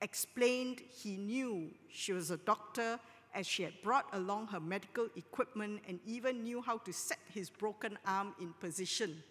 explained 0.00 0.80
he 0.90 1.16
knew 1.16 1.70
she 1.90 2.12
was 2.12 2.30
a 2.30 2.36
doctor 2.36 2.98
as 3.34 3.46
she 3.46 3.62
had 3.62 3.74
brought 3.82 4.06
along 4.12 4.46
her 4.48 4.60
medical 4.60 5.08
equipment 5.16 5.80
and 5.86 6.00
even 6.06 6.42
knew 6.42 6.62
how 6.62 6.78
to 6.78 6.92
set 6.92 7.18
his 7.32 7.50
broken 7.50 7.98
arm 8.06 8.34
in 8.40 8.52
position. 8.60 9.22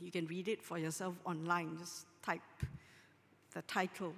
You 0.00 0.10
can 0.12 0.26
read 0.26 0.48
it 0.48 0.62
for 0.62 0.78
yourself 0.78 1.14
online, 1.24 1.78
just 1.78 2.06
type 2.22 2.42
the 3.54 3.62
title. 3.62 4.14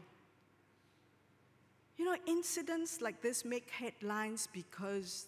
You 1.97 2.05
know, 2.07 2.17
incidents 2.27 3.01
like 3.01 3.23
this 3.23 3.45
make 3.45 3.71
headlines 3.71 4.49
because 4.53 5.27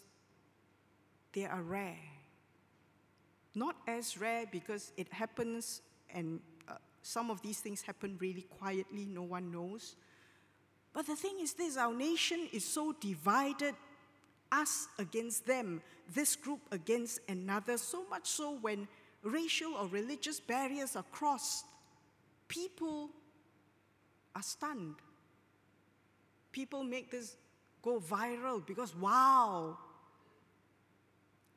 they 1.33 1.47
are 1.47 1.63
rare. 1.63 1.99
Not 3.55 3.77
as 3.87 4.19
rare 4.19 4.47
because 4.51 4.93
it 4.97 5.13
happens 5.13 5.83
and 6.13 6.41
some 7.03 7.31
of 7.31 7.43
these 7.43 7.59
things 7.61 7.83
happen 7.83 8.17
really 8.21 8.43
quietly, 8.43 9.07
no 9.07 9.23
one 9.23 9.51
knows. 9.51 9.97
But 10.93 11.07
the 11.07 11.17
thing 11.17 11.39
is 11.41 11.55
this 11.55 11.77
our 11.77 11.93
nation 11.95 12.49
is 12.53 12.65
so 12.65 12.93
divided, 13.01 13.75
us 14.51 14.89
against 14.99 15.47
them, 15.47 15.83
this 16.13 16.37
group 16.37 16.61
against 16.71 17.21
another, 17.29 17.79
so 17.79 18.05
much 18.09 18.29
so 18.29 18.59
when 18.61 18.87
racial 19.23 19.75
or 19.75 19.87
religious 19.89 20.41
barriers 20.41 20.97
are 20.97 21.05
crossed, 21.11 21.65
people 22.49 23.11
are 24.35 24.43
stunned. 24.43 24.97
People 26.53 26.85
make 26.85 27.11
this 27.11 27.37
go 27.83 27.99
viral 27.99 28.65
because, 28.65 28.95
wow, 28.95 29.79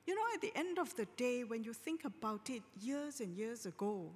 You 0.05 0.13
know, 0.13 0.21
at 0.35 0.41
the 0.41 0.51
end 0.55 0.77
of 0.77 0.95
the 0.95 1.05
day, 1.17 1.43
when 1.43 1.63
you 1.63 1.73
think 1.73 2.05
about 2.05 2.49
it, 2.49 2.61
years 2.79 3.21
and 3.21 3.35
years 3.35 3.65
ago, 3.65 4.11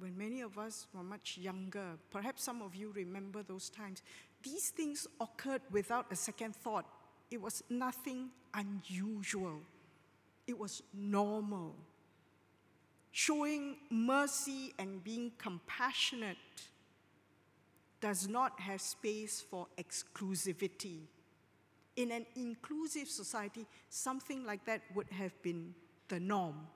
when 0.00 0.16
many 0.16 0.40
of 0.40 0.58
us 0.58 0.86
were 0.94 1.02
much 1.02 1.38
younger, 1.38 1.98
perhaps 2.10 2.42
some 2.42 2.62
of 2.62 2.74
you 2.74 2.90
remember 2.94 3.42
those 3.42 3.68
times, 3.68 4.02
these 4.42 4.70
things 4.70 5.06
occurred 5.20 5.60
without 5.70 6.06
a 6.10 6.16
second 6.16 6.56
thought. 6.56 6.86
It 7.30 7.40
was 7.40 7.62
nothing 7.68 8.30
unusual, 8.54 9.60
it 10.46 10.58
was 10.58 10.82
normal. 10.94 11.76
Showing 13.12 13.76
mercy 13.90 14.72
and 14.78 15.02
being 15.02 15.32
compassionate 15.36 16.36
does 18.00 18.28
not 18.28 18.58
have 18.60 18.80
space 18.80 19.44
for 19.50 19.66
exclusivity. 19.76 21.00
In 21.96 22.12
an 22.12 22.24
inclusive 22.36 23.08
society, 23.08 23.66
something 23.88 24.44
like 24.46 24.64
that 24.64 24.80
would 24.94 25.10
have 25.10 25.40
been 25.42 25.74
the 26.08 26.20
norm. 26.20 26.68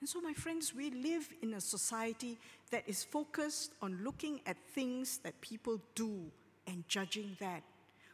And 0.00 0.08
so, 0.08 0.20
my 0.20 0.32
friends, 0.32 0.74
we 0.74 0.90
live 0.90 1.28
in 1.42 1.54
a 1.54 1.60
society 1.60 2.38
that 2.70 2.84
is 2.86 3.02
focused 3.02 3.72
on 3.82 3.98
looking 4.04 4.40
at 4.46 4.56
things 4.72 5.18
that 5.18 5.40
people 5.40 5.80
do 5.94 6.30
and 6.68 6.86
judging 6.86 7.36
that. 7.40 7.62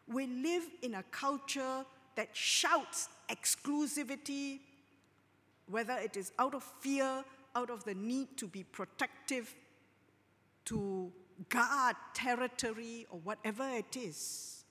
We 0.06 0.26
live 0.26 0.64
in 0.82 0.94
a 0.94 1.02
culture 1.10 1.84
that 2.16 2.28
shouts 2.32 3.08
exclusivity, 3.28 4.60
whether 5.68 5.94
it 5.94 6.16
is 6.16 6.32
out 6.38 6.54
of 6.54 6.62
fear, 6.80 7.22
out 7.54 7.68
of 7.68 7.84
the 7.84 7.94
need 7.94 8.36
to 8.38 8.46
be 8.46 8.64
protective, 8.64 9.54
to 10.66 11.12
guard 11.50 11.96
territory, 12.14 13.06
or 13.10 13.18
whatever 13.24 13.68
it 13.68 13.96
is. 13.96 14.64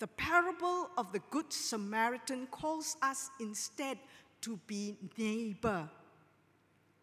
The 0.00 0.08
parable 0.08 0.90
of 0.96 1.12
the 1.12 1.20
Good 1.30 1.52
Samaritan 1.52 2.48
calls 2.50 2.96
us 3.02 3.30
instead 3.38 3.98
to 4.40 4.58
be 4.66 4.96
neighbor 5.18 5.88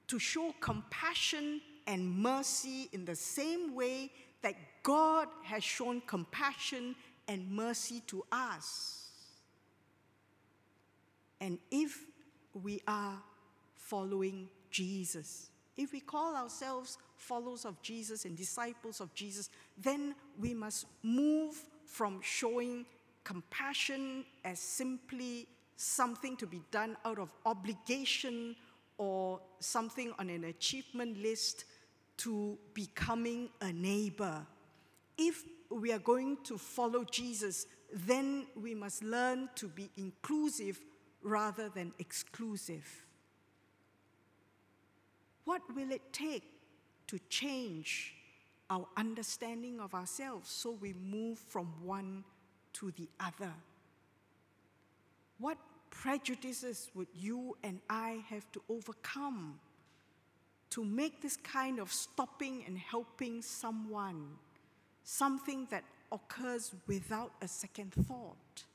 to 0.08 0.20
show 0.20 0.54
compassion 0.60 1.62
and 1.86 2.10
mercy 2.10 2.90
in 2.92 3.06
the 3.06 3.16
same 3.16 3.76
way 3.76 4.12
that 4.42 4.56
God 4.84 5.28
has 5.44 5.64
shown 5.64 6.02
compassion 6.02 6.96
and 7.28 7.50
mercy 7.52 8.02
to 8.08 8.24
us. 8.32 9.10
And 11.40 11.60
if 11.72 12.06
we 12.54 12.82
are 12.88 13.22
following 13.76 14.50
Jesus, 14.72 15.50
if 15.76 15.92
we 15.92 16.00
call 16.00 16.36
ourselves 16.36 16.98
followers 17.16 17.66
of 17.66 17.82
Jesus 17.82 18.26
and 18.26 18.36
disciples 18.36 19.00
of 19.00 19.14
Jesus, 19.14 19.50
then 19.78 20.16
we 20.40 20.54
must 20.54 20.86
move 21.04 21.56
from 21.86 22.20
showing 22.22 22.86
compassion 23.24 24.26
as 24.44 24.60
simply 24.60 25.48
something 25.76 26.36
to 26.38 26.48
be 26.48 26.62
done 26.72 26.98
out 27.06 27.20
of 27.20 27.30
obligation 27.46 28.56
or 28.98 29.40
something 29.60 30.14
on 30.20 30.30
an 30.30 30.46
achievement 30.46 31.22
list 31.22 31.66
to 32.18 32.58
becoming 32.74 33.50
a 33.62 33.72
neighbor. 33.72 34.46
If 35.18 35.44
we 35.70 35.92
are 35.92 36.00
going 36.00 36.38
to 36.46 36.58
follow 36.58 37.04
Jesus, 37.04 37.68
then 37.94 38.48
we 38.56 38.74
must 38.74 39.04
learn 39.04 39.50
to 39.56 39.68
be 39.68 39.90
inclusive 39.98 40.80
rather 41.22 41.70
than 41.70 41.94
exclusive. 42.00 43.06
What 45.46 45.62
will 45.76 45.92
it 45.92 46.12
take 46.12 46.44
to 47.08 47.20
change 47.30 48.14
our 48.70 48.86
understanding 48.98 49.80
of 49.80 49.94
ourselves 49.94 50.50
so 50.50 50.72
we 50.72 50.94
move 50.94 51.40
from 51.40 51.68
one 51.84 52.24
to 52.74 52.92
the 52.92 53.08
other? 53.20 53.54
What 55.40 55.58
prejudices 55.90 56.90
would 56.94 57.08
you 57.14 57.58
and 57.64 57.80
I 57.90 58.24
have 58.30 58.52
to 58.54 58.62
overcome 58.70 59.60
to 60.70 60.84
make 60.84 61.22
this 61.22 61.38
kind 61.38 61.80
of 61.80 61.92
stopping 61.92 62.64
and 62.68 62.78
helping 62.78 63.42
someone 63.42 64.28
something 65.04 65.68
that 65.72 65.84
occurs 66.12 66.74
without 66.88 67.32
a 67.42 67.48
second 67.48 67.94
thought? 67.94 68.66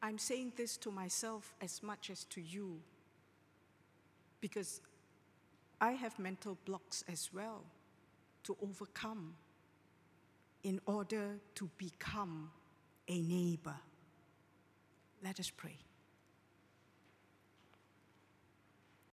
I'm 0.00 0.18
saying 0.18 0.52
this 0.56 0.76
to 0.78 0.90
myself 0.90 1.54
as 1.60 1.82
much 1.82 2.10
as 2.10 2.24
to 2.24 2.40
you 2.40 2.80
because 4.40 4.80
I 5.80 5.92
have 5.92 6.18
mental 6.18 6.56
blocks 6.64 7.04
as 7.08 7.30
well 7.32 7.64
to 8.44 8.56
overcome 8.62 9.34
in 10.68 10.78
order 10.84 11.40
to 11.54 11.70
become 11.78 12.50
a 13.08 13.22
neighbor. 13.22 13.80
Let 15.24 15.40
us 15.40 15.48
pray. 15.48 15.78